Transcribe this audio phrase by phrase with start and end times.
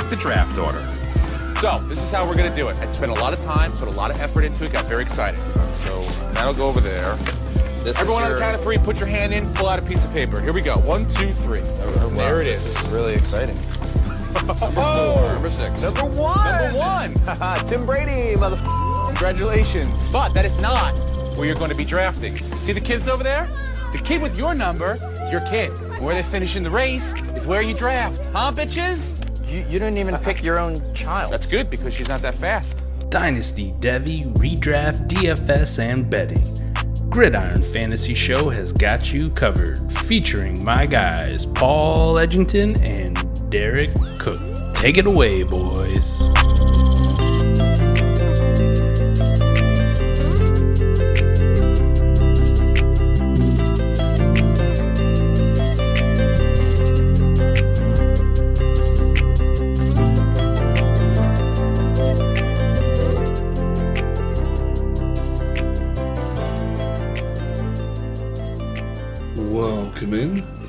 [0.00, 0.78] pick the draft order.
[1.60, 2.78] So, this is how we're gonna do it.
[2.78, 5.02] I spent a lot of time, put a lot of effort into it, got very
[5.02, 5.38] excited.
[5.38, 6.00] So,
[6.32, 7.16] that'll go over there.
[7.82, 9.82] This Everyone is on the count of three, put your hand in, pull out a
[9.82, 10.40] piece of paper.
[10.40, 10.76] Here we go.
[10.78, 11.60] One, two, three.
[11.62, 12.84] Oh, wow, there it this is.
[12.84, 13.56] is really exciting.
[14.50, 15.82] Oh, Number six.
[15.82, 16.38] Number one.
[16.54, 17.14] number one.
[17.66, 18.56] Tim Brady, mother.
[19.06, 20.10] Congratulations.
[20.12, 20.96] But that is not
[21.36, 22.34] where you're going to be drafting.
[22.36, 23.46] See the kids over there?
[23.92, 25.70] The kid with your number is your kid.
[26.00, 28.26] Where they finish in the race is where you draft.
[28.32, 29.27] Huh, bitches?
[29.48, 31.32] You, you didn't even pick your own child.
[31.32, 32.84] That's good because she's not that fast.
[33.08, 37.08] Dynasty, Devy, Redraft, DFS, and betting.
[37.08, 43.16] Gridiron Fantasy Show has got you covered, featuring my guys Paul Edgington and
[43.50, 44.74] Derrik Koch.
[44.74, 46.37] Take it away, boys.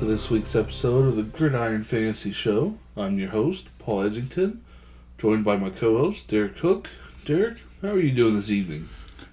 [0.00, 2.78] To this week's episode of the Gridiron Fantasy Show.
[2.96, 4.60] I'm your host, Paul Edgington,
[5.18, 6.88] joined by my co-host, Derrik Koch.
[7.26, 8.88] Derrik, how are you doing this evening?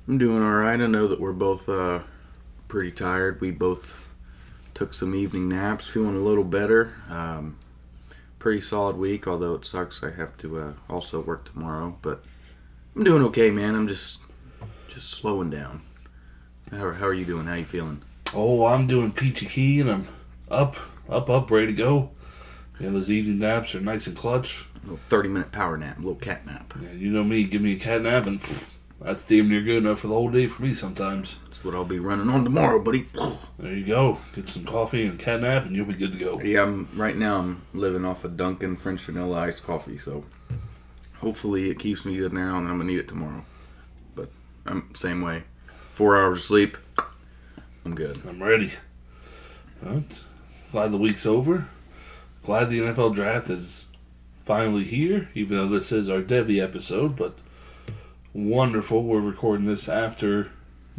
[0.10, 0.82] I'm doing all right.
[0.82, 2.02] I know that we're both uh,
[2.68, 3.40] pretty tired.
[3.40, 4.12] We both
[4.74, 6.96] took some evening naps, feeling a little better.
[7.10, 7.58] Um,
[8.38, 10.04] pretty solid week, although it sucks.
[10.04, 12.26] I have to uh, also work tomorrow, but
[12.94, 13.74] I'm doing okay, man.
[13.74, 14.20] I'm just
[14.90, 15.84] just slowing down.
[16.72, 17.46] How, how are you doing?
[17.46, 18.02] How you feeling?
[18.34, 19.88] Oh, I'm doing peachy keen.
[19.88, 20.10] I'm
[20.50, 20.76] up,
[21.10, 22.12] up, up, ready to go.
[22.80, 24.66] Yeah, those evening naps are nice and clutch.
[24.84, 26.74] A little 30 minute power nap, a little cat nap.
[26.82, 28.66] Yeah, you know me, give me a cat nap and pff,
[29.02, 31.40] that's damn near good enough for the whole day for me sometimes.
[31.46, 33.08] That's what I'll be running on tomorrow, buddy.
[33.60, 34.20] There you go.
[34.36, 36.40] Get some coffee and cat nap and you'll be good to go.
[36.42, 37.38] Yeah, I'm right now.
[37.38, 40.26] I'm living off of Dunkin' French vanilla iced coffee, so
[41.20, 43.44] hopefully it keeps me good now, and I'm gonna need it tomorrow.
[44.16, 44.30] But
[44.66, 45.44] I'm same way.
[45.94, 46.78] Four hours of sleep,
[47.86, 48.22] I'm good.
[48.28, 48.74] I'm ready.
[49.86, 50.24] Alright.
[50.72, 51.68] Glad the week's over.
[52.44, 53.86] Glad the NFL draft is
[54.44, 57.38] finally here, even though this is our Devy episode, but
[58.34, 59.04] wonderful.
[59.04, 60.52] We're recording this after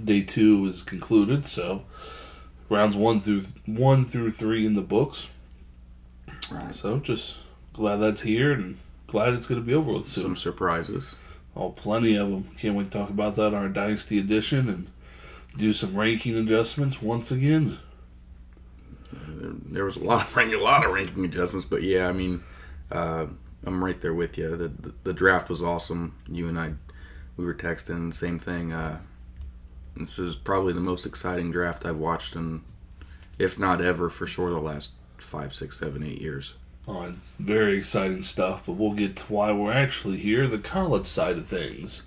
[0.02, 1.84] day two is concluded, so
[2.70, 5.30] rounds one through one through three in the books.
[6.50, 6.74] Right.
[6.74, 7.38] So just
[7.74, 10.24] glad that's here and glad it's going to be over with soon.
[10.24, 11.14] Some surprises.
[11.54, 12.48] Oh, plenty of them.
[12.56, 14.86] Can't wait to talk about that on our Dynasty edition and
[15.58, 17.78] do some ranking adjustments once again.
[19.12, 22.42] There, was a lot of a lot of ranking adjustments, but yeah, I mean,
[22.90, 23.26] uh,
[23.64, 24.56] I'm right there with you.
[24.56, 26.14] The, the the draft was awesome.
[26.28, 26.74] You and I,
[27.36, 28.72] we were texting same thing.
[28.72, 29.00] Uh,
[29.96, 32.62] this is probably the most exciting draft I've watched in,
[33.38, 36.54] if not ever, for sure, the last five, six, seven, eight years.
[36.86, 41.36] Oh, very exciting stuff, but we'll get to why we're actually here the college side
[41.36, 42.04] of things.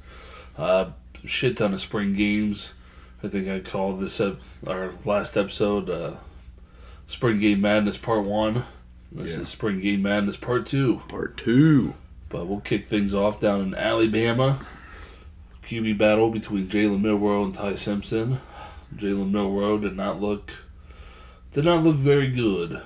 [0.58, 0.92] Uh,
[1.26, 2.74] shit ton of spring games.
[3.24, 6.14] I think I called this ep- our last episode uh,
[7.12, 8.64] Spring Game Madness Part 1.
[9.12, 9.42] This Yeah.
[9.42, 11.02] is Spring Game Madness Part 2.
[11.10, 11.96] Part two.
[12.30, 14.60] But we'll kick things off down in Alabama.
[15.68, 18.40] QB battle between Jalen Milroe and Ty Simpson.
[18.96, 20.52] Jalen Milroe did not look
[21.52, 22.80] did not look very good.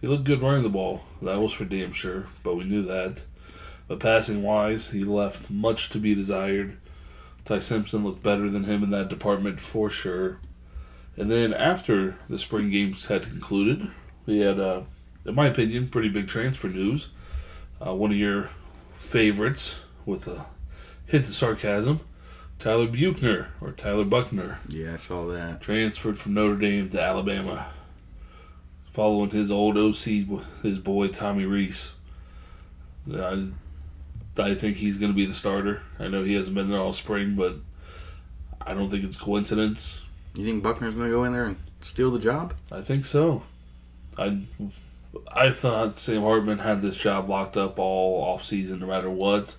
[0.00, 1.02] He looked good running the ball.
[1.20, 3.24] That was for damn sure, but we knew that.
[3.88, 6.76] But passing wise, he left much to be desired.
[7.44, 10.38] Ty Simpson looked better than him in that department for sure.
[11.16, 13.90] And then after the spring games had concluded,
[14.26, 14.82] we had, uh,
[15.24, 17.08] in my opinion, pretty big transfer news.
[17.84, 18.50] Uh, one of your
[18.94, 20.46] favorites with a
[21.06, 22.00] hint of sarcasm,
[22.58, 25.60] Tyler Buchner or Tyler Buckner Yeah, I saw that.
[25.60, 27.66] transferred from Notre Dame to Alabama,
[28.92, 31.92] following his old OC, his boy Tommy Rees.
[33.12, 33.48] I,
[34.38, 35.82] I think he's going to be the starter.
[35.98, 37.56] I know he hasn't been there all spring, but
[38.64, 40.01] I don't think it's coincidence.
[40.34, 42.54] You think Buckner's gonna go in there and steal the job?
[42.70, 43.42] I think so.
[44.16, 44.42] I
[45.32, 49.56] I thought Sam Hartman had this job locked up all off season, no matter what.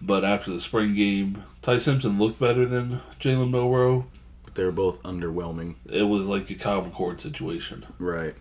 [0.00, 4.06] But after the spring game, Ty Simpson looked better than Jalen Milroe.
[4.44, 5.76] But they're both underwhelming.
[5.88, 7.86] It was like a Kyle McCord situation.
[7.98, 8.34] Right.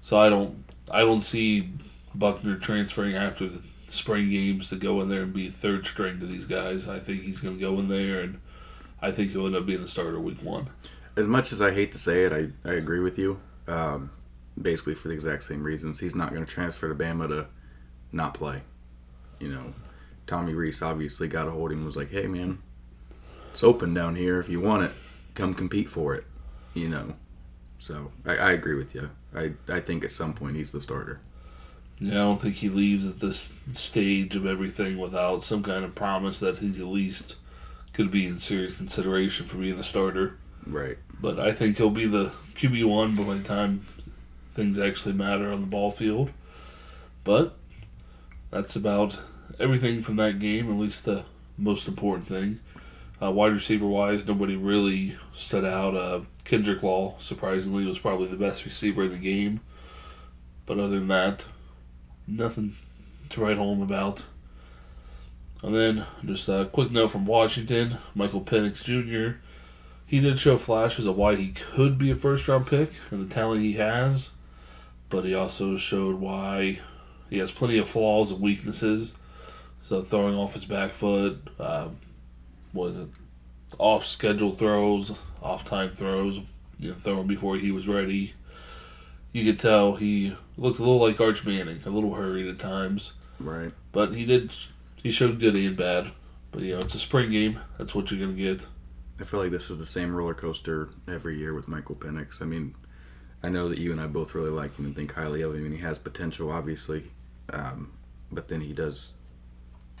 [0.00, 1.70] So I don't I don't see
[2.14, 6.26] Buckner transferring after the spring games to go in there and be third string to
[6.26, 6.88] these guys.
[6.88, 8.40] I think he's going to go in there and
[9.02, 10.70] I think he'll end up being the starter week one.
[11.16, 13.40] As much as I hate to say it, I, I agree with you.
[13.66, 14.10] Um,
[14.60, 16.00] basically, for the exact same reasons.
[16.00, 17.46] He's not going to transfer to Bama to
[18.12, 18.62] not play.
[19.40, 19.74] You know,
[20.26, 22.62] Tommy Rees obviously got a hold of him and was like, hey, man,
[23.50, 24.38] it's open down here.
[24.38, 24.92] If you want it,
[25.34, 26.24] come compete for it.
[26.72, 27.14] You know.
[27.78, 29.10] So I, I agree with you.
[29.34, 31.20] I, I think at some point he's the starter.
[31.98, 35.94] Yeah, I don't think he leaves at this stage of everything without some kind of
[35.94, 37.36] promise that he's at least
[37.92, 40.38] could be in serious consideration for being the starter.
[40.66, 40.98] Right.
[41.20, 43.86] But I think he'll be the QB one by the time
[44.54, 46.30] things actually matter on the ball field.
[47.24, 47.56] But
[48.50, 49.18] that's about
[49.58, 51.24] everything from that game, at least the
[51.56, 52.60] most important thing.
[53.22, 55.94] Uh, wide receiver wise, nobody really stood out.
[55.94, 59.60] Uh, Kendrick Law, surprisingly, was probably the best receiver in the game.
[60.66, 61.46] But other than that,
[62.26, 62.76] nothing
[63.30, 64.24] to write home about.
[65.62, 69.38] And then, just a quick note from Washington Michael Penix Jr.
[70.06, 73.32] He did show flashes of why he could be a first round pick and the
[73.32, 74.30] talent he has,
[75.08, 76.80] but he also showed why
[77.30, 79.14] he has plenty of flaws and weaknesses.
[79.82, 81.88] So, throwing off his back foot, uh,
[82.72, 83.08] was it
[83.78, 85.12] off schedule throws,
[85.42, 86.40] off time throws,
[86.78, 88.34] you know, throwing before he was ready.
[89.32, 93.12] You could tell he looked a little like Arch Manning, a little hurried at times.
[93.38, 93.72] Right.
[93.92, 94.52] But he did.
[95.02, 96.12] He showed good and bad.
[96.50, 97.58] But you know, it's a spring game.
[97.78, 98.66] That's what you're gonna get.
[99.20, 102.42] I feel like this is the same roller coaster every year with Michael Penix.
[102.42, 102.74] I mean,
[103.42, 105.64] I know that you and I both really like him and think highly of him,
[105.64, 107.10] and he has potential, obviously.
[107.52, 107.92] Um,
[108.30, 109.12] but then he does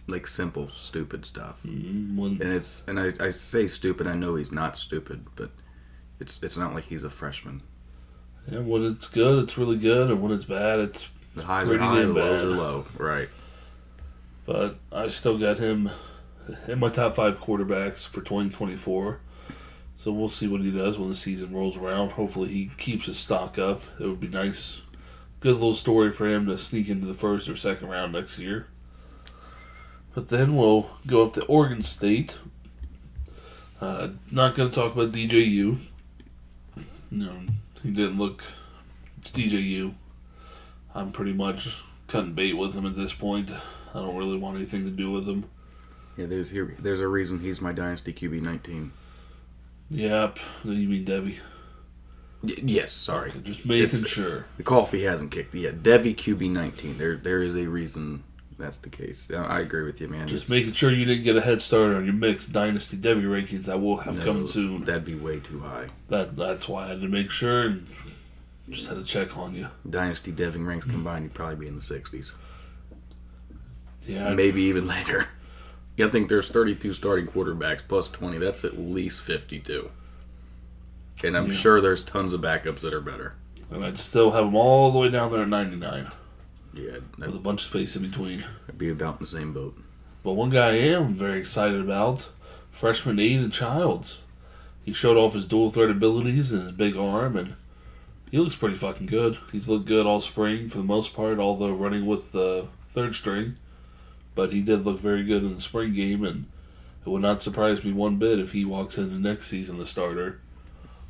[0.06, 4.06] like simple, stupid stuff, Mm, When and it's and I, I say stupid.
[4.06, 5.50] I know he's not stupid, but
[6.20, 7.62] it's it's not like he's a freshman.
[8.50, 11.08] yeah, when it's good, it's really good, and when it's bad, it's.
[11.34, 12.84] The highs are high, the lows are low.
[12.98, 13.28] Right.
[14.52, 15.90] But I still got him
[16.68, 19.18] in my top five quarterbacks for 2024.
[19.96, 22.10] So we'll see what he does when the season rolls around.
[22.10, 23.80] Hopefully, he keeps his stock up.
[23.98, 24.82] It would be nice,
[25.40, 28.66] good little story for him to sneak into the first or second round next year.
[30.14, 32.36] But then we'll go up to Oregon State.
[33.80, 35.78] Uh, not going to talk about DJU.
[37.10, 37.40] No,
[37.82, 38.44] he didn't look.
[39.16, 39.94] It's DJU.
[40.94, 43.50] I'm pretty much cutting bait with him at this point.
[43.94, 45.44] I don't really want anything to do with him.
[46.16, 46.26] Yeah.
[46.26, 46.74] There's here.
[46.78, 48.92] There's a reason he's my dynasty QB 19.
[49.90, 50.38] Yep.
[50.64, 51.36] You mean Devy?
[52.42, 52.92] Y- yes.
[52.92, 53.30] Sorry.
[53.30, 54.46] Okay, just making It's- sure.
[54.56, 55.82] The coffee hasn't kicked yet.
[55.82, 56.98] Devy QB 19.
[56.98, 58.24] There, there is a reason
[58.58, 59.30] that's the case.
[59.30, 60.28] I I agree with you, man.
[60.28, 63.24] Just It's- making sure you didn't get a head start on your mixed dynasty Devy
[63.24, 64.84] rankings that will have no, coming soon.
[64.84, 65.88] That'd be way too high.
[66.08, 67.86] That that's why I had to make sure and
[68.70, 69.68] just had to check on you.
[69.88, 72.34] Dynasty Deving ranks combined, you'd probably be in the 60s.
[74.06, 75.28] Yeah, Maybe even later.
[75.98, 78.38] I think there's 32 starting quarterbacks plus 20.
[78.38, 79.90] That's at least 52.
[81.24, 81.54] And I'm Yeah.
[81.56, 83.34] sure there's tons of backups that are better.
[83.70, 86.08] and I'd still have them all the way down there at 99
[86.74, 88.44] Yeah, with a bunch of space in between.
[88.68, 89.78] I'd be about in the same boat.
[90.22, 92.28] But one guy I am very excited about,
[92.70, 94.20] freshman Aidan Chiles.
[94.84, 97.54] He showed off his dual threat abilities and his big arm, and
[98.30, 99.38] he looks pretty fucking good.
[99.52, 103.56] He's looked good all spring for the most part, although running with the third string.
[104.34, 106.46] But he did look very good in the spring game, and
[107.04, 110.40] it would not surprise me one bit if he walks into next season the starter.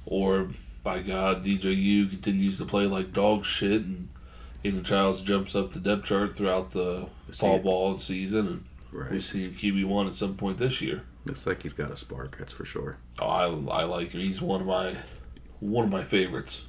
[0.04, 0.48] Or,
[0.82, 4.08] by God, DJU continues to play like dog shit, and
[4.64, 9.22] Aidan Chiles jumps up the depth chart throughout the fall ball season, and we Right.
[9.22, 11.02] see him QB one at some point this year.
[11.24, 12.96] Looks like he's got a spark, that's for sure.
[13.20, 13.44] Oh, I,
[13.82, 14.20] I like him.
[14.20, 14.96] He's one of my
[15.60, 16.64] one of my favorites.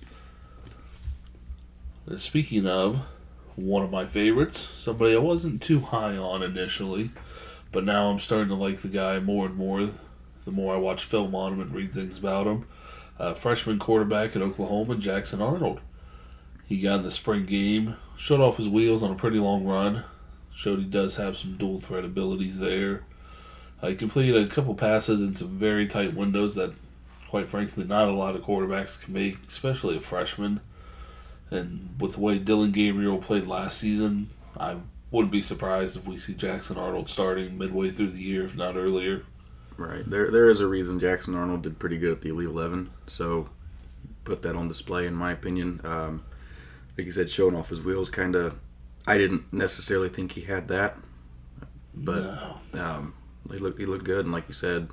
[2.06, 3.02] And speaking of
[3.56, 7.12] one of my favorites, somebody I wasn't too high on initially,
[7.72, 9.90] but now I'm starting to like the guy more and more.
[10.46, 12.66] The more I watch film on him and read things about him,
[13.20, 15.80] uh, freshman quarterback at Oklahoma, Jackson Arnold.
[16.66, 20.04] He got in the spring game, showed off his wheels on a pretty long run,
[20.54, 23.04] showed he does have some dual threat abilities there.
[23.82, 26.74] Uh, he completed a couple passes in some very tight windows that,
[27.28, 30.62] quite frankly, not a lot of quarterbacks can make, especially a freshman.
[31.54, 34.78] And with the way Dillon Gabriel played last season, I
[35.12, 38.76] wouldn't be surprised if we see Jackson Arnold starting midway through the year, if not
[38.76, 39.24] earlier.
[39.78, 40.08] Right.
[40.10, 42.90] There, there is a reason Jackson Arnold did pretty good at the Elite Eleven.
[43.08, 43.50] So,
[44.24, 45.82] put that on display, in my opinion.
[45.84, 46.24] Um,
[46.98, 48.56] like you said, showing off his wheels, kind of.
[49.06, 50.98] I didn't necessarily think he had that,
[51.94, 52.58] but No.
[52.82, 53.14] um,
[53.52, 54.26] he looked he looked good.
[54.26, 54.88] And like you said,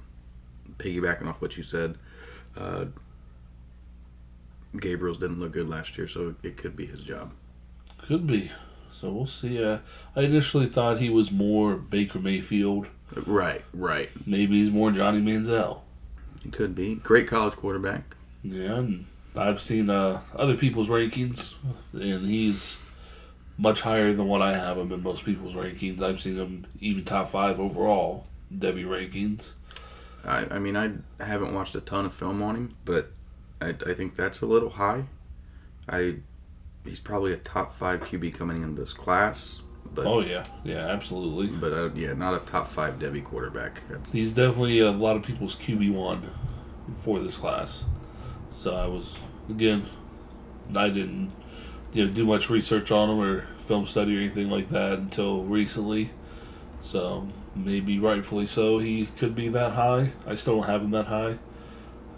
[0.78, 1.96] piggybacking off what you said,
[2.56, 2.86] uh,
[4.78, 7.32] Gabriel's didn't look good last year, so it could be his job.
[7.98, 8.50] Could be.
[8.92, 9.62] So we'll see.
[9.62, 9.78] Uh,
[10.14, 12.86] I initially thought he was more Baker Mayfield.
[13.14, 13.64] Right.
[13.72, 14.10] Right.
[14.26, 15.80] Maybe he's more Johnny Manziel.
[16.44, 18.16] It could be great college quarterback.
[18.42, 21.54] Yeah, and I've seen uh, other people's rankings,
[21.92, 22.78] and he's
[23.58, 26.02] much higher than what I have him in most people's rankings.
[26.02, 29.52] I've seen him even top five overall Devy rankings.
[30.24, 33.12] I, I mean, I haven't watched a ton of film on him, but
[33.60, 35.04] I, I think that's a little high.
[35.88, 36.16] I
[36.84, 39.58] he's probably a top five QB coming into this class.
[39.92, 41.48] But Oh yeah, yeah, absolutely.
[41.48, 43.82] but uh, yeah, not a top five Devy quarterback.
[43.88, 46.30] That's, He's definitely a lot of people's QB one
[46.98, 47.84] for this class.
[48.50, 49.88] So I was again,
[50.74, 51.32] I didn't
[51.92, 55.42] you know do much research on him or film study or anything like that until
[55.44, 56.10] recently.
[56.82, 60.12] So maybe rightfully so, he could be that high.
[60.26, 61.38] I still don't have him that high.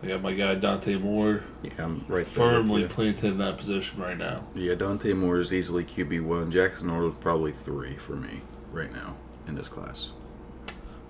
[0.03, 4.19] I got my guy Dante Moore yeah, I'm right firmly planted in that position right
[4.19, 4.43] now.
[4.55, 6.51] Yeah, Dante Moore is easily QB one.
[6.51, 8.43] Jackson Arnold probably three for me
[8.73, 9.17] right now
[9.47, 10.09] in this class.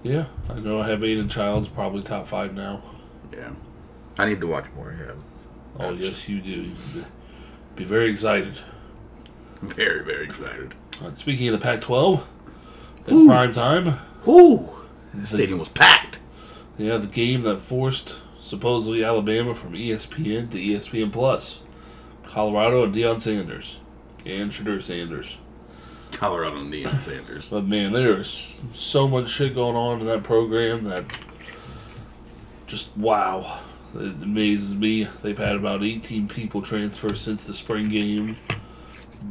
[0.03, 2.83] Yeah, I know I have Aidan Chiles probably top five now.
[3.33, 3.53] Yeah,
[4.19, 5.25] I need to watch more of him.
[5.79, 6.73] Oh yes, you do.
[7.77, 8.59] Be very excited.
[9.63, 10.75] Very very excited.
[11.03, 12.23] Uh, speaking of the Pac-12,
[13.07, 13.27] at Ooh.
[13.27, 14.69] prime time, Whoo!
[15.15, 16.21] The stadium was packed.
[16.77, 21.61] yeah, the game that forced supposedly Alabama from ESPN to ESPN Plus,
[22.27, 23.79] Colorado and Deion Sanders
[24.27, 25.39] and Shedeur Sanders.
[26.11, 27.49] Colorado and Deion Sanders.
[27.49, 31.05] But man, there is so much shit going on in that program that
[32.67, 33.61] just wow,
[33.95, 35.05] it amazes me.
[35.23, 38.37] They've had about 18 people transfer since the spring game,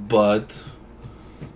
[0.08, 0.64] but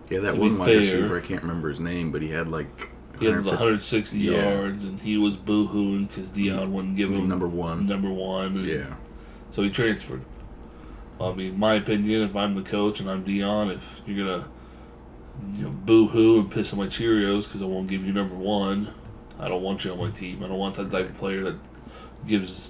[0.09, 2.89] Yeah, that one wide fair- receiver, I can't remember his name, but he had like
[3.19, 4.53] he had 160 Yeah.
[4.55, 7.85] yards, and he was boohooing because Deion wouldn't give him number one.
[7.85, 8.63] number one.
[8.65, 8.95] Yeah,
[9.49, 10.21] So he transferred.
[11.19, 14.45] I mean, my opinion, if I'm the coach and I'm Deion, if you're gonna,
[15.55, 18.35] you know, boo hoo and piss on my Cheerios because I won't give you number
[18.35, 18.89] one,
[19.39, 20.43] I don't want you on my team.
[20.43, 21.57] I don't want that type of player that
[22.27, 22.69] gives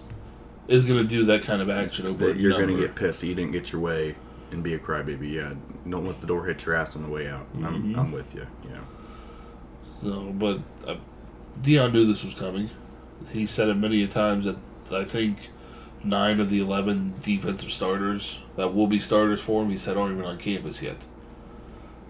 [0.67, 2.25] is gonna do that kind of action over.
[2.27, 3.23] that you're gonna get pissed.
[3.23, 4.15] You didn't get your way
[4.51, 5.31] and be a crybaby.
[5.33, 5.53] Yeah,
[5.89, 7.47] don't let the door hit your ass on the way out.
[7.63, 7.97] I'm Mhm.
[7.97, 8.45] I'm with you.
[8.69, 8.79] Yeah,
[10.05, 10.97] So, but uh,
[11.59, 12.69] Deion knew this was coming.
[13.31, 14.57] He said it many a times that
[14.91, 15.49] I think
[16.03, 20.13] nine of the eleven defensive starters that will be starters for him, he said, aren't
[20.15, 20.97] even on campus yet.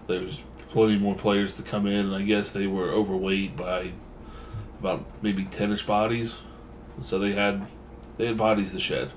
[0.08, 3.92] There's plenty more players to come in, and I guess they were overweight by
[4.78, 6.36] about maybe ten-ish bodies,
[7.00, 7.66] so they had
[8.18, 9.10] they had bodies to shed.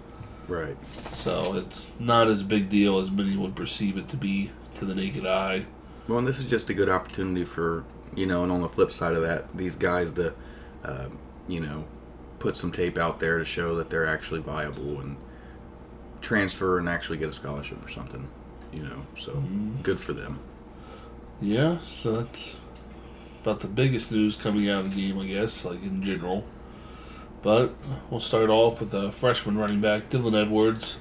[0.48, 0.86] right.
[0.86, 4.95] So it's not as big deal as many would perceive it to be to the
[4.95, 5.65] naked eye.
[6.07, 7.83] Well, and this is just a good opportunity for
[8.15, 10.35] you know, and on the flip side of that, these guys that
[10.83, 11.07] uh,
[11.47, 11.85] you know
[12.39, 15.17] put some tape out there to show that they're actually viable and
[16.21, 18.27] transfer and actually get a scholarship or something.
[18.73, 19.81] You know, so Mm-hmm.
[19.81, 20.39] good for them.
[21.41, 22.57] Yeah, so that's
[23.41, 26.45] about the biggest news coming out of the game, I guess, like in general.
[27.41, 27.73] But
[28.09, 30.99] we'll start off with a freshman running back, Dylan Edwards.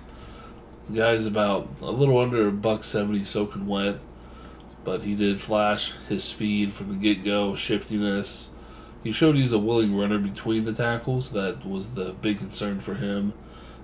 [0.89, 3.97] The guy's about a little under a buck seventy soaking wet,
[4.85, 8.51] but he did flash his speed from the get go, shiftiness.
[9.03, 11.33] He showed he's a willing runner between the tackles.
[11.33, 13.33] That was the big concern for him.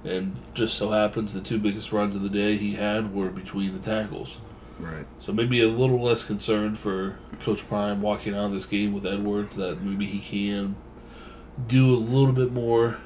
[0.05, 3.73] And just so happens the two biggest runs of the day he had were between
[3.73, 4.41] the tackles.
[4.79, 5.07] Right.
[5.19, 9.07] So maybe a little less concerned for Coach Prime walking out of this game with
[9.07, 10.77] Edwards that maybe he can
[11.69, 12.99] do a little bit more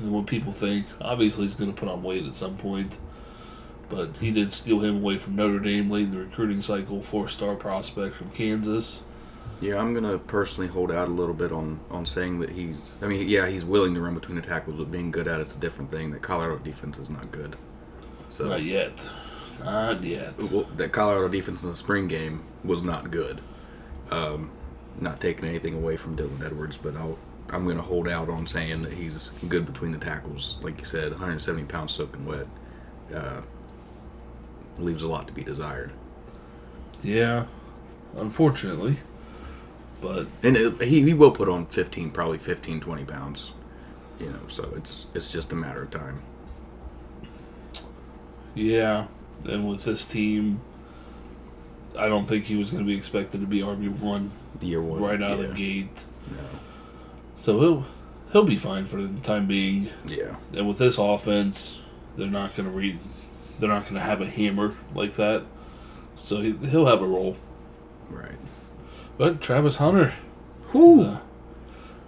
[0.00, 0.86] than what people think.
[1.00, 2.98] Obviously, he's going to put on weight at some point,
[3.88, 7.02] but he did steal him away from Notre Dame late in the recruiting cycle.
[7.02, 9.02] Four-star prospect from Kansas.
[9.60, 12.96] Yeah, I'm gonna personally hold out a little bit on on saying that he's.
[13.02, 15.54] I mean, yeah, he's willing to run between the tackles, but being good at it's
[15.54, 16.10] a different thing.
[16.10, 17.56] That Colorado defense is not good.
[18.28, 19.08] So Not yet.
[19.64, 20.38] Not yet.
[20.52, 23.40] well, that Colorado defense in the spring game was not good.
[24.10, 24.50] Um,
[25.00, 27.18] not taking anything away from Dylan Edwards, but I'll,
[27.50, 30.58] I'm going to hold out on saying that he's good between the tackles.
[30.62, 32.46] Like you said, 170 pounds soaking wet
[33.14, 33.40] uh,
[34.78, 35.92] leaves a lot to be desired.
[37.02, 37.46] Yeah,
[38.16, 38.98] unfortunately.
[40.00, 43.52] But And it, he, he will put on 15, probably 15, 20 pounds.
[44.20, 46.22] You know, so it's it's just a matter of time.
[48.54, 49.06] Yeah,
[49.44, 50.60] and with this team,
[51.96, 55.00] I don't think he was going to be expected to be RB one Year one,
[55.00, 56.04] right out of the gate.
[56.32, 56.38] No.
[57.36, 57.86] So he'll
[58.32, 59.88] he'll be fine for the time being.
[60.04, 61.80] Yeah, And with this offense,
[62.16, 62.98] they're not going to read.
[63.58, 65.42] They're not going to have a hammer like that.
[66.16, 67.36] So he, he'll have a role.
[68.10, 68.36] right.
[69.16, 70.14] But Travis Hunter
[70.70, 71.02] Whew.
[71.02, 71.18] uh,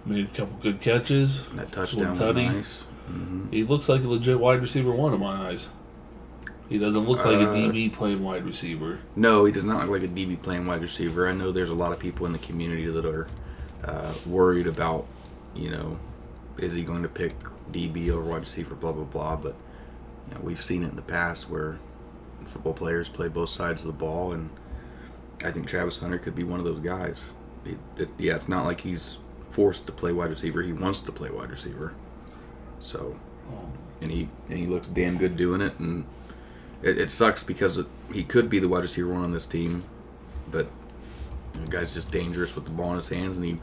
[0.05, 1.45] made a couple good catches.
[1.49, 2.83] that touchdown was nice.
[3.07, 5.69] hmm He looks like a legit wide receiver one in my eyes.
[6.69, 8.99] He doesn't look like a Uh, DB playing wide receiver.
[9.17, 11.27] No, he does not look like a DB playing wide receiver.
[11.27, 13.27] I know there's a lot of people in the community that are
[13.83, 15.05] uh, worried about,
[15.53, 15.99] you know,
[16.57, 17.33] is he going to pick
[17.73, 19.35] DB or wide receiver, blah blah blah.
[19.35, 19.55] But
[20.31, 21.77] you know, we've seen it in the past where
[22.45, 24.49] football players play both sides of the ball, and
[25.43, 27.31] I think Travis Hunter could be one of those guys.
[27.65, 29.17] It, it, yeah, it's not like he's
[29.49, 30.61] forced to play wide receiver.
[30.61, 31.93] He wants to play wide receiver.
[32.79, 33.19] So,
[33.99, 36.05] and he and he looks damn good doing it, and
[36.81, 39.83] it, it sucks because it, he could be the wide receiver one on this team,
[40.49, 40.67] but
[41.53, 43.59] the guy's just dangerous with the ball in his hands, and he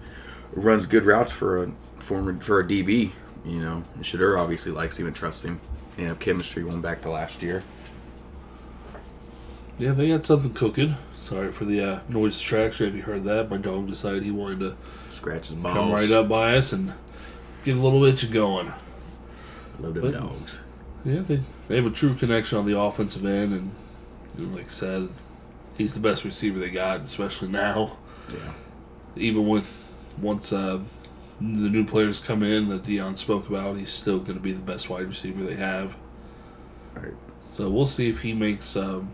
[0.52, 3.12] runs good routes for a former for a DB.
[3.44, 5.58] You know, and Shedeur obviously likes him and trusts him.
[5.96, 7.62] They have chemistry going back to last year.
[9.78, 10.96] Yeah, they got something cooking.
[11.16, 12.88] Sorry for the uh, noise distraction.
[12.88, 14.76] If you heard that, my dog decided he wanted to
[15.12, 15.74] Scratch his balls.
[15.74, 16.92] come right up by us and
[17.64, 18.72] get a little itch going.
[19.80, 20.62] Love them But- dogs.
[21.04, 23.70] Yeah, they, they have a true connection on the offensive end, and
[24.36, 25.08] you know, like I said,
[25.76, 27.96] he's the best receiver they got, especially now.
[28.30, 28.52] Yeah.
[29.16, 29.64] Even with
[30.20, 30.80] once uh,
[31.40, 34.62] the new players come in that Deion spoke about, he's still going to be the
[34.62, 35.96] best wide receiver they have.
[36.94, 37.14] Right.
[37.52, 39.12] So we'll see if he makes um,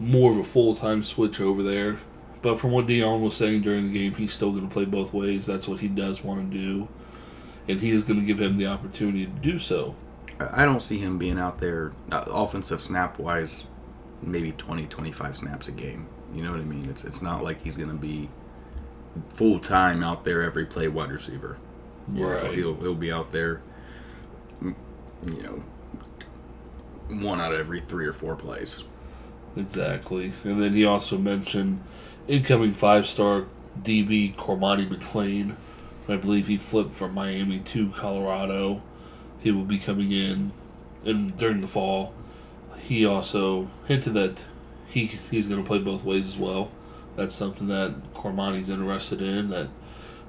[0.00, 1.98] more of a full time switch over there.
[2.42, 5.12] But from what Deion was saying during the game, he's still going to play both
[5.12, 5.46] ways.
[5.46, 6.88] That's what he does want to do.
[7.68, 9.96] And he is going to give him the opportunity to do so.
[10.38, 13.68] I don't see him being out there uh, offensive snap wise,
[14.22, 16.06] maybe 20, 25 snaps a game.
[16.34, 16.88] You know what I mean?
[16.90, 18.28] It's it's not like he's going to be
[19.30, 21.58] full time out there every play wide receiver.
[22.12, 23.60] You know, he'll he'll be out there,
[24.62, 24.74] you
[25.24, 25.64] know,
[27.08, 28.84] one out of every three or four plays.
[29.56, 30.32] Exactly.
[30.44, 31.82] And then he also mentioned
[32.28, 33.46] incoming five star
[33.82, 35.56] DB Cormani McClain.
[36.08, 38.82] I believe he flipped from Miami to Colorado.
[39.40, 40.52] He will be coming in
[41.04, 42.14] and during the fall.
[42.78, 44.44] He also hinted that
[44.88, 46.70] he he's going to play both ways as well.
[47.16, 49.50] That's something that Cormani's interested in.
[49.50, 49.68] That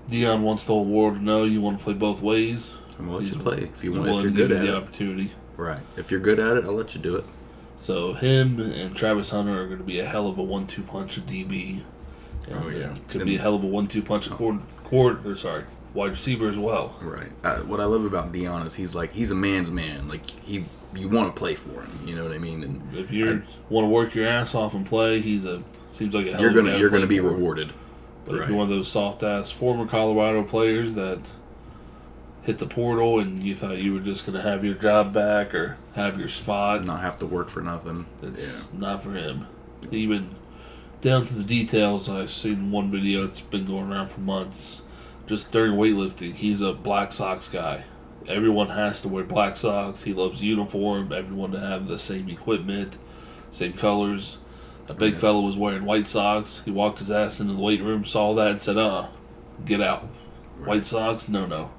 [0.10, 2.75] Deion wants the whole world to know you want to play both ways.
[2.98, 4.08] I'm gonna let He's- you play if you want.
[4.10, 5.32] If you're good at the it, opportunity.
[5.58, 5.79] right?
[5.98, 7.25] If you're good at it, I'll let you do it.
[7.79, 11.17] So him and Travis Hunter are going to be a hell of a one-two punch
[11.17, 11.82] at DB.
[12.50, 12.96] And Oh, yeah.
[13.08, 15.63] could And- be a hell of a one-two punch at court, court or sorry,
[15.94, 16.96] wide receiver as well.
[17.01, 17.32] Right.
[17.44, 20.08] Uh, what I love about Deion is he's like he's a man's man.
[20.08, 20.63] Like he,
[20.96, 22.00] you want to play for him.
[22.06, 22.63] You know what I mean?
[22.63, 25.62] And If you want to work your ass off and play, he's a
[25.98, 27.74] seems like a hell you're gonna you're gonna be rewarded.
[28.26, 31.19] But if you're one of those soft-ass former Colorado players that
[32.48, 35.54] hit the portal and you thought you were just going to have your job back
[35.54, 38.06] or have your spot, Not have to work for nothing.
[38.22, 38.63] It's yeah.
[38.72, 39.48] not for him.
[39.91, 40.30] Even
[41.02, 44.82] down to the details, I've seen one video that's been going around for months.
[45.26, 47.84] Just during weightlifting, he's a black socks guy.
[48.30, 50.04] Everyone has to wear black socks.
[50.04, 51.12] He loves uniform.
[51.12, 52.98] Everyone to have the same equipment,
[53.52, 54.38] same colors.
[54.89, 55.21] A big Yes.
[55.21, 56.62] fellow was wearing white socks.
[56.65, 59.08] He walked his ass into the weight room, saw that, and said, "Uh,
[59.65, 60.04] get out.
[60.63, 61.28] White socks?
[61.28, 61.71] No, no.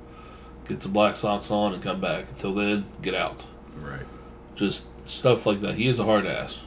[0.69, 2.27] Get some black socks on and come back.
[2.31, 3.45] Until then, get out."
[3.81, 4.07] Right.
[4.55, 5.77] Just stuff like that.
[5.77, 6.63] He is a hard ass.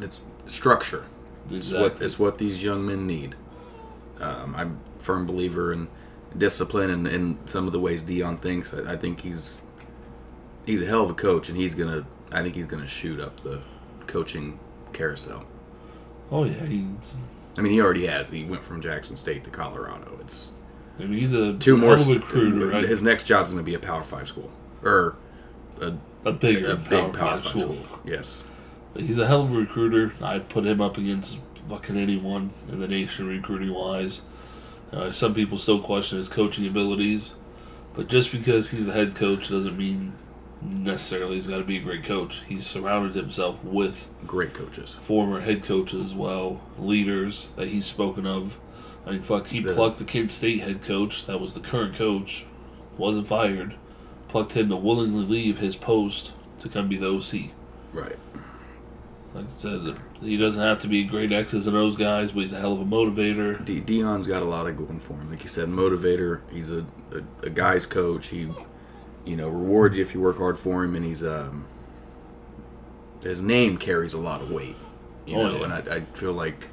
[0.00, 1.04] It's structure.
[1.50, 3.34] It's what it's what these young men need.
[4.20, 5.88] Um, I'm a firm believer in
[6.36, 8.72] discipline and in some of the ways Deion thinks.
[8.72, 9.62] I, I think he's
[10.66, 12.04] he's a hell of a coach, and he's gonna.
[12.30, 13.60] I think he's gonna shoot up the
[14.06, 14.58] coaching
[14.92, 15.44] carousel.
[16.30, 17.16] Oh yeah, he's.
[17.58, 18.30] I mean, he already has.
[18.30, 20.18] He went from Jackson State to Colorado.
[20.20, 20.52] It's
[20.98, 21.94] I mean, he's a two more.
[21.94, 22.68] a recruiter.
[22.68, 22.84] Right?
[22.84, 24.50] His next job's gonna be a Power Five school
[24.82, 25.16] or
[25.80, 27.76] a, a bigger, a big Power Five school.
[28.04, 28.42] Yes.
[28.94, 30.14] But he's a hell of a recruiter.
[30.22, 34.22] I'd put him up against fucking anyone in the nation recruiting wise.
[34.92, 37.34] Uh, some people still question his coaching abilities,
[37.94, 40.12] but just because he's the head coach doesn't mean
[40.62, 42.42] necessarily he's got to be a great coach.
[42.48, 44.94] He's surrounded himself with Great coaches.
[44.94, 48.58] former head coaches as well, leaders that he's spoken of.
[49.06, 51.94] I mean, fuck, he The- plucked the Kent State head coach, that was the current
[51.94, 52.46] coach,
[52.96, 53.74] wasn't fired,
[54.28, 57.50] plucked him to willingly leave his post to come be the OC.
[57.92, 58.16] Right.
[59.34, 62.52] Like I said, he doesn't have to be great X's and O's guys, but he's
[62.52, 63.64] a hell of a motivator.
[63.64, 65.30] D- Deion's got a lot of going for him.
[65.30, 66.42] Like you said, motivator.
[66.52, 68.28] He's a, a, a guy's coach.
[68.28, 68.48] He,
[69.24, 71.66] you know, rewards you if you work hard for him, and he's um.
[73.22, 74.74] His name carries a lot of weight,
[75.26, 75.64] you Oh, know, yeah.
[75.64, 76.70] and I, I feel like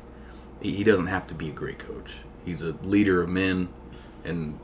[0.62, 2.16] he, he doesn't have to be a great coach.
[2.44, 3.70] He's a leader of men,
[4.26, 4.60] and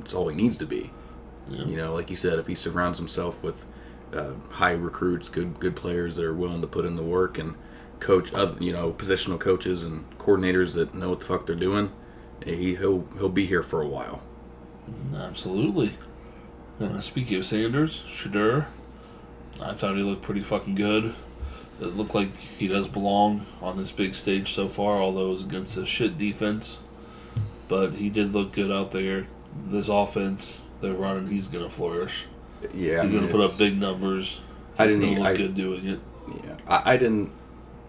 [0.00, 0.92] it's all he needs to be.
[1.48, 1.64] Yeah.
[1.64, 3.66] You know, like you said, if he surrounds himself with
[4.14, 7.54] uh, high recruits, good good players that are willing to put in the work, and
[7.98, 11.90] coach other you know positional coaches and coordinators that know what the fuck they're doing,
[12.44, 14.22] he he'll he'll be here for a while.
[15.14, 15.94] Absolutely.
[16.80, 18.66] Uh, speaking of Sanders, Shedeur,
[19.62, 21.14] I thought he looked pretty fucking good.
[21.80, 25.44] It looked like he does belong on this big stage so far, although it was
[25.44, 26.78] against a shit defense.
[27.68, 29.26] But he did look good out there.
[29.68, 32.26] This offense they're running, he's going to flourish.
[32.74, 34.42] Yeah, He's going to put up big numbers.
[34.72, 36.00] He's I didn't look I- good doing it.
[36.44, 37.30] Yeah, I, I didn't.